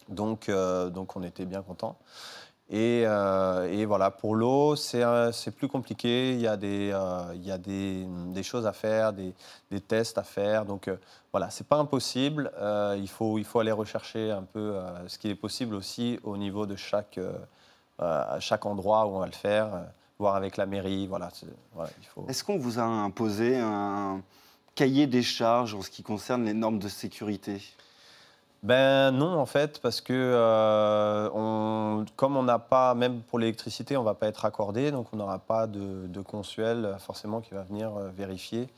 Donc, 0.09 0.49
euh, 0.49 0.91
donc 0.91 1.17
on 1.17 1.23
était 1.25 1.45
bien 1.45 1.63
contents. 1.63 1.99
Et, 2.71 3.03
et, 3.03 3.85
voilà, 3.85 4.13
pour 4.13 4.37
l'eau, 4.37 4.77
c'est 4.77 5.51
plus 5.57 5.67
compliqué. 5.67 6.35
Il 6.35 6.41
y 6.41 6.47
a 6.47 6.57
des, 6.57 6.95
des, 7.59 8.43
choses 8.45 8.65
à 8.65 8.73
faire, 8.73 9.13
des, 9.13 9.35
tests 9.81 10.19
à 10.19 10.23
faire. 10.23 10.65
Donc 10.65 10.89
voilà, 11.33 11.51
c'est 11.51 11.67
pas 11.67 11.79
impossible. 11.79 12.53
il, 12.97 13.09
faut, 13.09 13.59
aller 13.59 13.73
rechercher 13.73 14.31
un 14.31 14.45
peu 14.45 14.77
ce 15.09 15.19
qui 15.19 15.29
est 15.29 15.35
possible 15.35 15.75
aussi 15.75 16.21
au 16.23 16.37
niveau 16.37 16.65
de 16.65 16.77
chaque 16.77 17.19
euh, 18.01 18.41
endroit 18.63 19.07
où 19.07 19.17
on 19.17 19.21
va 19.21 19.27
le 19.27 19.33
faire, 19.33 19.75
euh, 19.75 19.83
voir 20.19 20.35
avec 20.35 20.57
la 20.57 20.65
mairie. 20.65 21.09
Est-ce 22.29 22.45
qu'on 22.45 22.59
vous 22.59 22.79
a 22.79 22.83
imposé 22.83 23.59
un 23.59 24.23
cahier 24.75 25.07
des 25.07 25.23
charges 25.23 25.75
en 25.75 25.83
ce 25.83 25.91
qui 25.91 26.03
concerne 26.03 26.45
les 26.45 26.55
normes 26.55 26.79
de 26.79 26.89
sécurité? 26.89 27.61
Ben 28.63 29.11
non, 29.11 29.39
en 29.39 29.47
fait, 29.47 29.81
parce 29.81 30.01
que 30.01 30.13
euh, 30.13 32.05
comme 32.17 32.37
on 32.37 32.43
n'a 32.43 32.59
pas, 32.59 32.95
même 32.95 33.23
pour 33.23 33.39
l'électricité, 33.39 33.97
on 33.97 34.01
ne 34.01 34.05
va 34.05 34.15
pas 34.15 34.27
être 34.27 34.45
accordé, 34.45 34.91
donc 34.91 35.07
on 35.13 35.17
n'aura 35.17 35.39
pas 35.39 35.67
de, 35.67 36.07
de, 36.07 36.21
consuel 36.21 36.97
forcément 36.99 37.41
qui 37.41 37.55
va 37.55 37.63
venir 37.63 37.91
vérifier, 38.17 38.69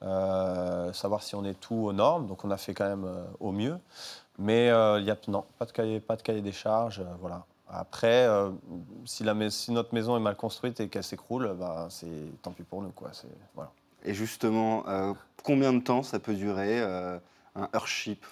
savoir 0.00 1.22
si 1.22 1.34
on 1.34 1.44
est 1.44 1.60
tout 1.60 1.74
aux 1.74 1.92
normes. 1.92 2.26
Donc 2.26 2.44
on 2.44 2.50
a 2.50 2.56
fait 2.56 2.74
quand 2.74 2.88
même 2.88 3.06
au 3.40 3.52
mieux. 3.52 3.78
Mais 4.38 4.66
il 4.66 5.04
y 5.04 5.10
a 5.10 5.16
non, 5.28 5.44
pas 5.58 5.66
de 5.66 5.72
cahier, 5.72 6.00
pas 6.00 6.16
de 6.16 6.22
cahier 6.22 6.42
des 6.42 6.52
charges, 6.52 7.02
voilà. 7.20 7.44
Après, 7.68 8.26
euh, 8.26 8.50
si, 9.04 9.24
la, 9.24 9.34
si, 9.50 9.72
notre 9.72 9.92
maison 9.94 10.16
est 10.16 10.20
mal 10.20 10.36
construite 10.36 10.80
et 10.80 10.88
qu'elle 10.88 11.02
s'écroule, 11.02 11.52
bah, 11.58 11.88
c'est 11.90 12.06
tant 12.42 12.52
pis 12.52 12.62
pour 12.62 12.82
nous. 12.82 12.90
Quoi. 12.90 13.10
Voilà. 13.54 13.72
Et 14.04 14.14
justement, 14.14 14.84
euh, 14.88 15.12
combien 15.42 15.72
de 15.72 15.80
temps 15.80 16.02
ça 16.02 16.20
peut 16.20 16.34
durer 16.34 16.80
euh, 16.80 17.18
un 17.56 17.68
Earthship 17.74 18.24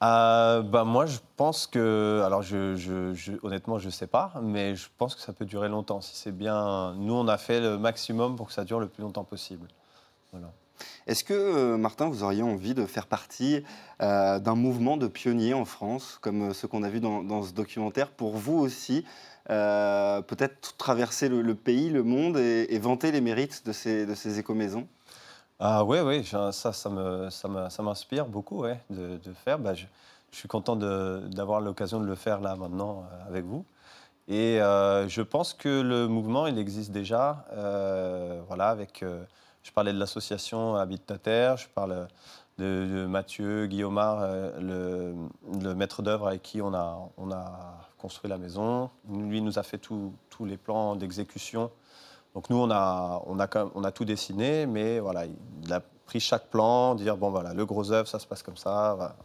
bah, 0.00 0.84
Moi, 0.84 1.06
je 1.06 1.18
pense 1.36 1.66
que. 1.66 2.22
Alors, 2.24 2.42
je, 2.42 2.76
je, 2.76 3.32
honnêtement, 3.42 3.78
je 3.78 3.86
ne 3.86 3.90
sais 3.90 4.06
pas, 4.06 4.32
mais 4.42 4.76
je 4.76 4.88
pense 4.98 5.14
que 5.14 5.20
ça 5.20 5.32
peut 5.32 5.44
durer 5.44 5.68
longtemps. 5.68 6.00
Si 6.00 6.16
c'est 6.16 6.36
bien. 6.36 6.94
Nous, 6.94 7.14
on 7.14 7.28
a 7.28 7.38
fait 7.38 7.60
le 7.60 7.78
maximum 7.78 8.36
pour 8.36 8.48
que 8.48 8.52
ça 8.52 8.64
dure 8.64 8.80
le 8.80 8.88
plus 8.88 9.02
longtemps 9.02 9.24
possible. 9.24 9.68
Voilà. 10.32 10.52
Est-ce 11.06 11.24
que, 11.24 11.34
euh, 11.34 11.76
Martin, 11.76 12.08
vous 12.08 12.22
auriez 12.22 12.42
envie 12.42 12.74
de 12.74 12.84
faire 12.84 13.06
partie 13.06 13.62
euh, 14.02 14.38
d'un 14.38 14.54
mouvement 14.54 14.96
de 14.96 15.06
pionniers 15.06 15.54
en 15.54 15.64
France, 15.64 16.18
comme 16.20 16.50
euh, 16.50 16.52
ce 16.52 16.66
qu'on 16.66 16.82
a 16.82 16.88
vu 16.88 17.00
dans, 17.00 17.42
ce 17.42 17.52
documentaire, 17.52 18.10
pour 18.10 18.36
vous 18.36 18.58
aussi 18.58 19.04
peut-être 19.48 20.76
traverser 20.76 21.28
le, 21.28 21.54
pays, 21.54 21.88
le 21.88 22.02
monde 22.02 22.36
et, 22.36 22.78
vanter 22.80 23.12
les 23.12 23.20
mérites 23.20 23.64
de 23.64 23.70
ces, 23.70 24.04
de 24.04 24.14
ces 24.16 24.40
éco-maisons? 24.40 24.88
Ah 25.58 25.84
oui, 25.84 26.00
oui, 26.00 26.24
ça, 26.24 26.52
ça, 26.52 26.90
me, 26.90 27.30
ça 27.30 27.82
m'inspire 27.82 28.26
beaucoup 28.26 28.62
ouais, 28.62 28.80
de, 28.90 29.18
faire. 29.44 29.58
Bah, 29.58 29.74
je, 29.74 29.86
suis 30.32 30.48
content 30.48 30.76
d'avoir 30.76 31.60
l'occasion 31.60 31.98
de 31.98 32.06
le 32.06 32.14
faire 32.14 32.40
là 32.40 32.56
maintenant 32.56 33.04
avec 33.26 33.44
vous. 33.44 33.64
Et 34.28 34.58
je 34.58 35.22
pense 35.22 35.54
que 35.54 35.80
le 35.80 36.08
mouvement, 36.08 36.46
il 36.46 36.58
existe 36.58 36.90
déjà, 36.90 37.46
voilà, 38.48 38.68
avec 38.68 39.02
je 39.66 39.72
parlais 39.72 39.92
de 39.92 39.98
l'association 39.98 40.76
Terre, 41.22 41.56
je 41.56 41.66
parle 41.68 42.06
de, 42.58 43.04
Mathieu 43.06 43.66
Guillaumard, 43.66 44.18
euh, 44.20 45.16
le, 45.60 45.74
maître 45.74 46.02
d'œuvre 46.02 46.28
avec 46.28 46.42
qui 46.42 46.62
on 46.62 46.72
a, 46.72 46.98
on 47.16 47.32
a 47.32 47.88
construit 47.98 48.30
la 48.30 48.38
maison. 48.38 48.90
Lui 49.10 49.42
nous 49.42 49.58
a 49.58 49.64
fait 49.64 49.78
tous 49.78 50.12
les 50.44 50.56
plans 50.56 50.94
d'exécution. 50.94 51.72
Donc 52.36 52.50
nous, 52.50 52.58
on 52.58 52.70
a, 52.70 53.92
tout 53.94 54.04
dessiné, 54.04 54.66
mais 54.66 55.00
voilà, 55.00 55.24
il 55.24 55.72
a 55.72 55.80
pris 56.04 56.20
chaque 56.20 56.50
plan, 56.50 56.94
dire, 56.94 57.16
bon 57.16 57.30
voilà, 57.30 57.54
le 57.54 57.64
gros 57.64 57.92
œuvre, 57.92 58.06
ça 58.06 58.18
se 58.18 58.26
passe 58.26 58.42
comme 58.42 58.58
ça. 58.58 59.16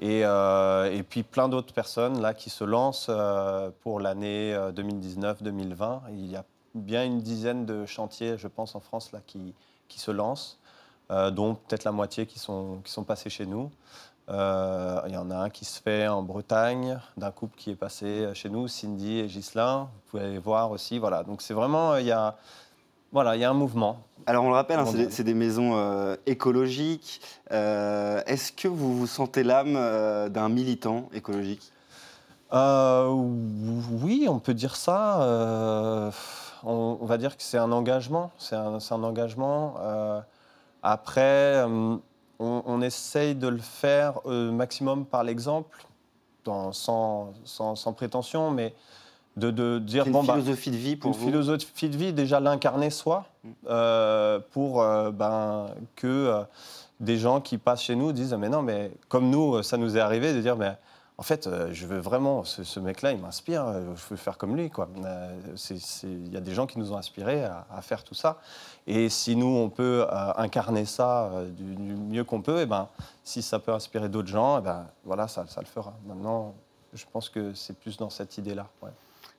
Et, 0.00 0.22
euh, 0.24 0.92
et, 0.92 1.04
puis 1.04 1.22
plein 1.22 1.48
d'autres 1.48 1.72
personnes 1.72 2.20
là 2.20 2.34
qui 2.34 2.50
se 2.50 2.64
lancent 2.64 3.06
euh, 3.10 3.70
pour 3.82 4.00
l'année 4.00 4.56
2019-2020. 4.74 6.00
Il 6.10 6.26
y 6.26 6.34
a 6.34 6.44
bien 6.74 7.04
une 7.04 7.20
dizaine 7.20 7.64
de 7.64 7.86
chantiers, 7.86 8.36
je 8.36 8.48
pense, 8.48 8.74
en 8.74 8.80
France 8.80 9.12
qui, 9.28 9.54
se 9.88 10.10
lancent, 10.10 10.58
euh, 11.12 11.30
dont 11.30 11.54
peut-être 11.54 11.84
la 11.84 11.92
moitié 11.92 12.26
qui 12.26 12.40
sont, 12.40 12.80
qui 12.82 12.90
sont 12.90 13.04
passés 13.04 13.30
chez 13.30 13.46
nous. 13.46 13.70
Euh, 14.28 15.00
il 15.06 15.14
y 15.14 15.16
en 15.16 15.30
a 15.30 15.36
un 15.36 15.50
qui 15.50 15.64
se 15.64 15.80
fait 15.80 16.08
en 16.08 16.22
Bretagne, 16.22 16.98
d'un 17.16 17.30
couple 17.30 17.56
qui 17.56 17.70
est 17.70 17.76
passé 17.76 18.28
chez 18.34 18.48
nous, 18.48 18.68
Cindy 18.68 19.20
et 19.20 19.26
Ghislain. 19.26 19.88
Vous 19.92 20.10
pouvez 20.10 20.24
aller 20.24 20.38
voir 20.38 20.70
aussi. 20.70 20.98
Voilà. 20.98 21.22
Donc 21.22 21.42
c'est 21.42 21.54
vraiment, 21.54 21.96
il 21.96 22.06
y 22.06 22.12
a, 22.12 22.36
voilà, 23.12 23.36
il 23.36 23.40
y 23.40 23.44
a 23.44 23.50
un 23.50 23.54
mouvement. 23.54 23.98
Alors 24.26 24.44
on 24.44 24.48
le 24.48 24.54
rappelle, 24.54 24.80
hein, 24.80 24.86
c'est 25.10 25.24
des, 25.24 25.34
maisons 25.34 25.76
euh, 25.76 26.16
écologiques. 26.26 27.20
Est-ce 27.50 28.50
que 28.52 28.68
vous 28.68 28.96
vous 28.96 29.06
sentez 29.06 29.44
l'âme 29.44 29.74
d'un 30.30 30.48
militant 30.48 31.08
écologique? 31.12 31.72
Oui, 32.52 34.26
on 34.28 34.38
peut 34.40 34.54
dire 34.54 34.76
ça 34.76 36.12
on, 36.66 37.06
va 37.06 37.16
dire 37.18 37.36
que 37.36 37.42
c'est 37.42 37.58
un 37.58 37.72
engagement. 37.72 38.32
C'est 38.38 38.56
un, 38.56 39.02
engagement. 39.02 39.74
Euh, 39.80 40.20
après, 40.82 41.64
euh, 42.40 42.60
on, 42.64 42.80
essaye 42.80 43.34
de 43.34 43.48
le 43.48 43.58
faire 43.58 44.24
au 44.26 44.52
maximum 44.52 45.06
par 45.06 45.24
l'exemple, 45.24 45.86
sans, 46.44 47.32
sans, 47.44 47.92
prétention, 47.92 48.50
mais 48.50 48.74
de, 49.36 49.50
de 49.50 49.78
dire 49.78 50.06
une 50.06 50.12
bon, 50.12 50.24
bah, 50.24 50.34
philosophie 50.34 50.70
de 50.70 50.76
vie 50.76 50.96
pour 50.96 51.12
une 51.12 51.26
philosophie 51.26 51.88
de 51.88 51.96
vie 51.96 52.12
déjà 52.12 52.40
l'incarner 52.40 52.90
soi 52.90 53.26
mm. 53.44 53.50
euh, 53.68 54.40
pour 54.52 54.82
ben, 55.12 55.66
que 55.94 56.42
des 57.00 57.18
gens 57.18 57.42
qui 57.42 57.58
passent 57.58 57.82
chez 57.82 57.96
nous 57.96 58.12
disent 58.12 58.32
mais 58.32 58.48
non 58.48 58.62
mais 58.62 58.92
comme 59.08 59.28
nous 59.28 59.62
ça 59.62 59.76
nous 59.76 59.98
est 59.98 60.00
arrivé 60.00 60.32
de 60.32 60.40
dire 60.40 60.56
mais 60.56 60.78
en 61.18 61.22
fait, 61.22 61.46
euh, 61.46 61.70
je 61.72 61.86
veux 61.86 61.98
vraiment, 61.98 62.44
ce, 62.44 62.78
mec-là, 62.78 63.12
il 63.12 63.18
m'inspire, 63.18 63.66
euh, 63.66 63.94
je 63.96 64.02
veux 64.10 64.16
faire 64.16 64.36
comme 64.36 64.54
lui. 64.54 64.70
Euh, 64.78 65.56
il 66.02 66.32
y 66.32 66.36
a 66.36 66.40
des 66.40 66.52
gens 66.52 66.66
qui 66.66 66.78
nous 66.78 66.92
ont 66.92 66.98
inspirés 66.98 67.42
à, 67.42 67.80
faire 67.80 68.04
tout 68.04 68.14
ça. 68.14 68.38
Et 68.86 69.08
si 69.08 69.34
nous, 69.34 69.46
on 69.46 69.70
peut 69.70 70.06
incarner 70.36 70.84
ça 70.84 71.30
du, 71.56 71.64
mieux 71.64 72.24
qu'on 72.24 72.42
peut, 72.42 72.58
et 72.58 72.62
eh 72.62 72.66
ben, 72.66 72.88
si 73.24 73.40
ça 73.40 73.58
peut 73.58 73.72
inspirer 73.72 74.10
d'autres 74.10 74.28
gens, 74.28 74.58
eh 74.58 74.62
ben, 74.62 74.86
voilà, 75.04 75.26
ça, 75.26 75.44
le 75.58 75.66
fera. 75.66 75.94
Maintenant, 76.06 76.54
je 76.92 77.04
pense 77.10 77.30
que 77.30 77.54
c'est 77.54 77.78
plus 77.78 77.96
dans 77.96 78.10
cette 78.10 78.36
idée-là. 78.36 78.68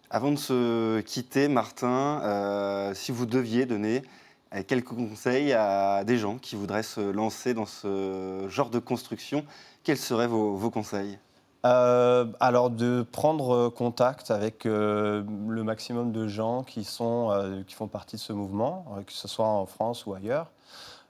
Avant 0.09 0.31
de 0.31 0.37
se 0.37 1.01
quitter, 1.01 1.47
Martin, 1.47 2.91
si 2.95 3.11
vous 3.11 3.27
deviez 3.27 3.67
donner 3.67 4.01
quelques 4.65 4.87
conseils 4.87 5.53
à 5.53 6.03
des 6.03 6.17
gens 6.17 6.37
qui 6.37 6.55
voudraient 6.55 6.83
se 6.83 7.01
lancer 7.01 7.53
dans 7.53 7.67
ce 7.67 8.47
genre 8.49 8.71
de 8.71 8.79
construction, 8.79 9.45
quels 9.83 9.97
seraient 9.97 10.27
vos 10.27 10.71
conseils? 10.71 11.19
Euh, 11.65 12.25
alors 12.39 12.69
de 12.69 13.01
prendre 13.11 13.69
contact 13.69 14.29
avec 14.31 14.65
euh, 14.65 15.23
le 15.47 15.63
maximum 15.63 16.11
de 16.11 16.27
gens 16.27 16.63
qui, 16.63 16.83
sont, 16.83 17.31
euh, 17.31 17.63
qui 17.65 17.73
font 17.73 17.87
partie 17.87 18.15
de 18.15 18.21
ce 18.21 18.31
mouvement, 18.31 18.85
que 19.05 19.11
ce 19.11 19.27
soit 19.27 19.47
en 19.47 19.65
France 19.65 20.05
ou 20.05 20.13
ailleurs. 20.13 20.47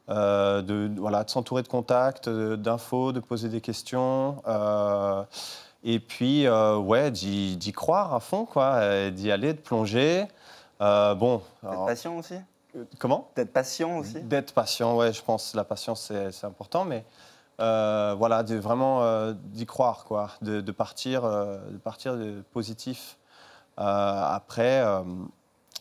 de, 0.07 0.91
voilà, 0.97 1.23
de 1.25 1.29
s'entourer 1.29 1.63
de 1.63 1.67
contacts, 1.67 2.29
d'infos, 2.29 3.11
de 3.11 3.19
poser 3.19 3.49
des 3.49 3.61
questions. 3.61 4.41
et 5.83 5.99
puis, 5.99 6.47
ouais, 6.49 7.11
d'y 7.11 7.71
croire 7.73 8.13
à 8.13 8.19
fond, 8.19 8.45
quoi, 8.45 9.09
d'y 9.11 9.31
aller, 9.31 9.53
de 9.53 9.59
plonger. 9.59 10.25
bon. 10.79 11.41
D'être 11.63 11.85
patient 11.85 12.17
aussi? 12.17 12.35
Comment? 12.99 13.29
D'être 13.35 13.51
patient 13.51 13.97
aussi? 13.97 14.21
D'être 14.21 14.53
patient, 14.53 14.95
ouais, 14.95 15.11
je 15.11 15.21
pense 15.21 15.51
que 15.51 15.57
la 15.57 15.63
patience, 15.65 16.11
c'est 16.31 16.45
important. 16.45 16.85
Mais 16.85 17.03
euh, 17.59 18.15
voilà, 18.17 18.43
vraiment 18.43 19.03
euh, 19.03 19.33
d'y 19.33 19.65
croire, 19.65 20.05
quoi, 20.05 20.31
de, 20.41 20.71
partir, 20.71 21.25
euh, 21.25 21.57
de 21.71 21.77
partir 21.77 22.15
de 22.15 22.41
positif. 22.53 23.17
après, 23.77 24.83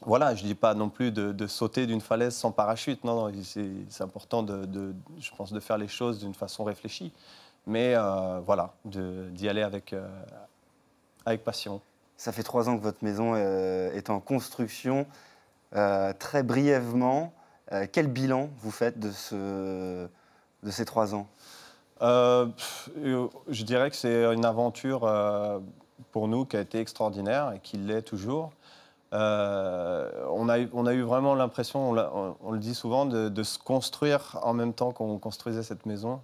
voilà, 0.02 0.34
je 0.34 0.44
dis 0.44 0.54
pas 0.54 0.74
non 0.74 0.88
plus 0.90 1.12
de, 1.12 1.46
sauter 1.46 1.86
d'une 1.86 2.00
falaise 2.00 2.34
sans 2.34 2.52
parachute. 2.52 3.04
Non, 3.04 3.28
non 3.28 3.42
c'est 3.42 4.02
important, 4.02 4.42
de, 4.42 4.94
je 5.18 5.30
pense, 5.36 5.52
de 5.52 5.60
faire 5.60 5.78
les 5.78 5.88
choses 5.88 6.18
d'une 6.20 6.34
façon 6.34 6.64
réfléchie. 6.64 7.12
Mais 7.66 7.94
voilà, 8.44 8.74
d'y 8.84 9.48
aller 9.48 9.62
avec, 9.62 9.94
avec 11.24 11.44
passion. 11.44 11.80
Ça 12.16 12.32
fait 12.32 12.42
trois 12.42 12.68
ans 12.70 12.78
que 12.78 12.82
votre 12.82 13.04
maison 13.04 13.36
est 13.36 14.08
en 14.08 14.20
construction. 14.20 15.06
très 15.72 16.42
brièvement, 16.42 17.32
quel 17.92 18.08
bilan 18.08 18.48
vous 18.58 18.70
faites 18.70 18.98
de, 18.98 19.10
ce, 19.10 20.08
de 20.62 20.70
ces 20.70 20.84
trois 20.84 21.14
ans? 21.14 21.26
Euh, 22.02 22.46
je 23.48 23.64
dirais 23.64 23.90
que 23.90 23.96
c'est 23.96 24.24
une 24.34 24.44
aventure 24.44 25.04
euh, 25.04 25.58
pour 26.12 26.28
nous 26.28 26.44
qui 26.44 26.56
a 26.56 26.60
été 26.60 26.78
extraordinaire 26.78 27.52
et 27.52 27.60
qui 27.60 27.76
l'est 27.76 28.02
toujours. 28.02 28.52
Euh, 29.12 30.10
on, 30.30 30.48
a, 30.48 30.58
eu 30.58 31.02
vraiment 31.02 31.34
l'impression, 31.34 31.90
on, 31.90 32.52
le 32.52 32.58
dit 32.58 32.74
souvent, 32.74 33.06
de, 33.06 33.42
se 33.42 33.58
construire 33.58 34.38
en 34.42 34.52
même 34.52 34.74
temps 34.74 34.92
qu'on 34.92 35.18
construisait 35.18 35.62
cette 35.62 35.86
maison, 35.86 36.20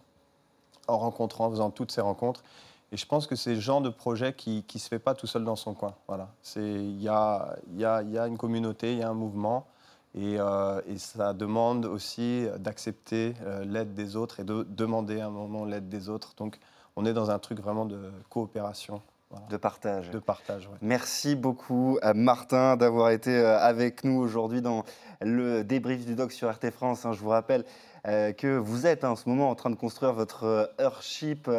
en 0.88 0.98
rencontrant, 0.98 1.46
en 1.46 1.50
faisant 1.50 1.70
toutes 1.70 1.92
ces 1.92 2.00
rencontres. 2.00 2.42
Et 2.90 2.98
je 2.98 3.06
pense 3.06 3.26
que 3.26 3.36
c'est 3.36 3.54
le 3.54 3.60
genre 3.60 3.80
de 3.80 3.88
projet 3.88 4.34
qui 4.34 4.66
ne 4.74 4.78
se 4.78 4.88
fait 4.88 4.98
pas 4.98 5.14
tout 5.14 5.26
seul 5.26 5.44
dans 5.44 5.56
son 5.56 5.72
coin. 5.72 5.94
Voilà. 6.08 6.28
Il 6.56 7.08
a, 7.08 7.56
y, 7.74 7.80
y 7.80 7.84
a, 8.18 8.26
une 8.26 8.36
communauté, 8.36 8.92
il 8.92 8.98
y 8.98 9.02
a 9.02 9.08
un 9.08 9.14
mouvement, 9.14 9.66
et, 10.14 10.36
euh, 10.38 10.80
et 10.86 10.98
ça 10.98 11.32
demande 11.32 11.86
aussi 11.86 12.46
d'accepter 12.58 13.34
euh, 13.42 13.64
l'aide 13.64 13.94
des 13.94 14.16
autres 14.16 14.40
et 14.40 14.44
de 14.44 14.66
demander 14.68 15.20
à 15.20 15.26
un 15.26 15.30
moment 15.30 15.64
l'aide 15.64 15.88
des 15.88 16.08
autres. 16.08 16.34
Donc 16.36 16.58
on 16.96 17.06
est 17.06 17.14
dans 17.14 17.30
un 17.30 17.38
truc 17.38 17.60
vraiment 17.60 17.86
de 17.86 18.12
coopération. 18.28 19.00
De 19.48 19.56
partage. 19.56 20.10
De 20.10 20.18
partage, 20.18 20.68
Merci 20.82 21.36
beaucoup, 21.36 21.98
à 22.02 22.12
Martin, 22.12 22.76
d'avoir 22.76 23.10
été 23.10 23.34
euh, 23.34 23.58
avec 23.58 24.04
nous 24.04 24.18
aujourd'hui 24.18 24.60
dans 24.60 24.84
le 25.22 25.64
débrief 25.64 26.04
du 26.04 26.14
doc 26.14 26.32
sur 26.32 26.50
RT 26.50 26.70
France. 26.70 27.06
Hein. 27.06 27.12
Je 27.12 27.20
vous 27.20 27.30
rappelle 27.30 27.64
euh, 28.06 28.32
que 28.32 28.58
vous 28.58 28.86
êtes 28.86 29.04
en 29.04 29.16
ce 29.16 29.28
moment 29.30 29.48
en 29.48 29.54
train 29.54 29.70
de 29.70 29.74
construire 29.74 30.12
votre 30.12 30.44
euh, 30.44 30.66
Earthship 30.78 31.50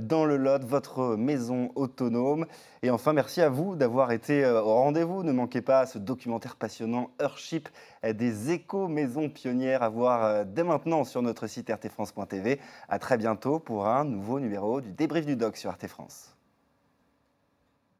dans 0.00 0.24
le 0.24 0.36
Lot, 0.36 0.62
votre 0.62 1.16
maison 1.16 1.72
autonome. 1.74 2.46
Et 2.82 2.90
enfin, 2.90 3.12
merci 3.12 3.42
à 3.42 3.48
vous 3.48 3.74
d'avoir 3.74 4.12
été 4.12 4.46
au 4.46 4.74
rendez-vous. 4.74 5.24
Ne 5.24 5.32
manquez 5.32 5.60
pas 5.60 5.86
ce 5.86 5.98
documentaire 5.98 6.54
passionnant 6.54 7.10
Earthship 7.20 7.68
des 8.04 8.52
éco-maisons 8.52 9.28
pionnières 9.28 9.82
à 9.82 9.88
voir 9.88 10.44
dès 10.46 10.62
maintenant 10.62 11.02
sur 11.02 11.22
notre 11.22 11.48
site 11.48 11.68
rtfrance.tv. 11.68 12.60
À 12.88 12.98
très 13.00 13.16
bientôt 13.16 13.58
pour 13.58 13.88
un 13.88 14.04
nouveau 14.04 14.38
numéro 14.38 14.80
du 14.80 14.92
débrief 14.92 15.26
du 15.26 15.34
doc 15.34 15.56
sur 15.56 15.72
RT 15.72 15.88
France. 15.88 16.37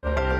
Thank 0.01 0.33
you. 0.33 0.38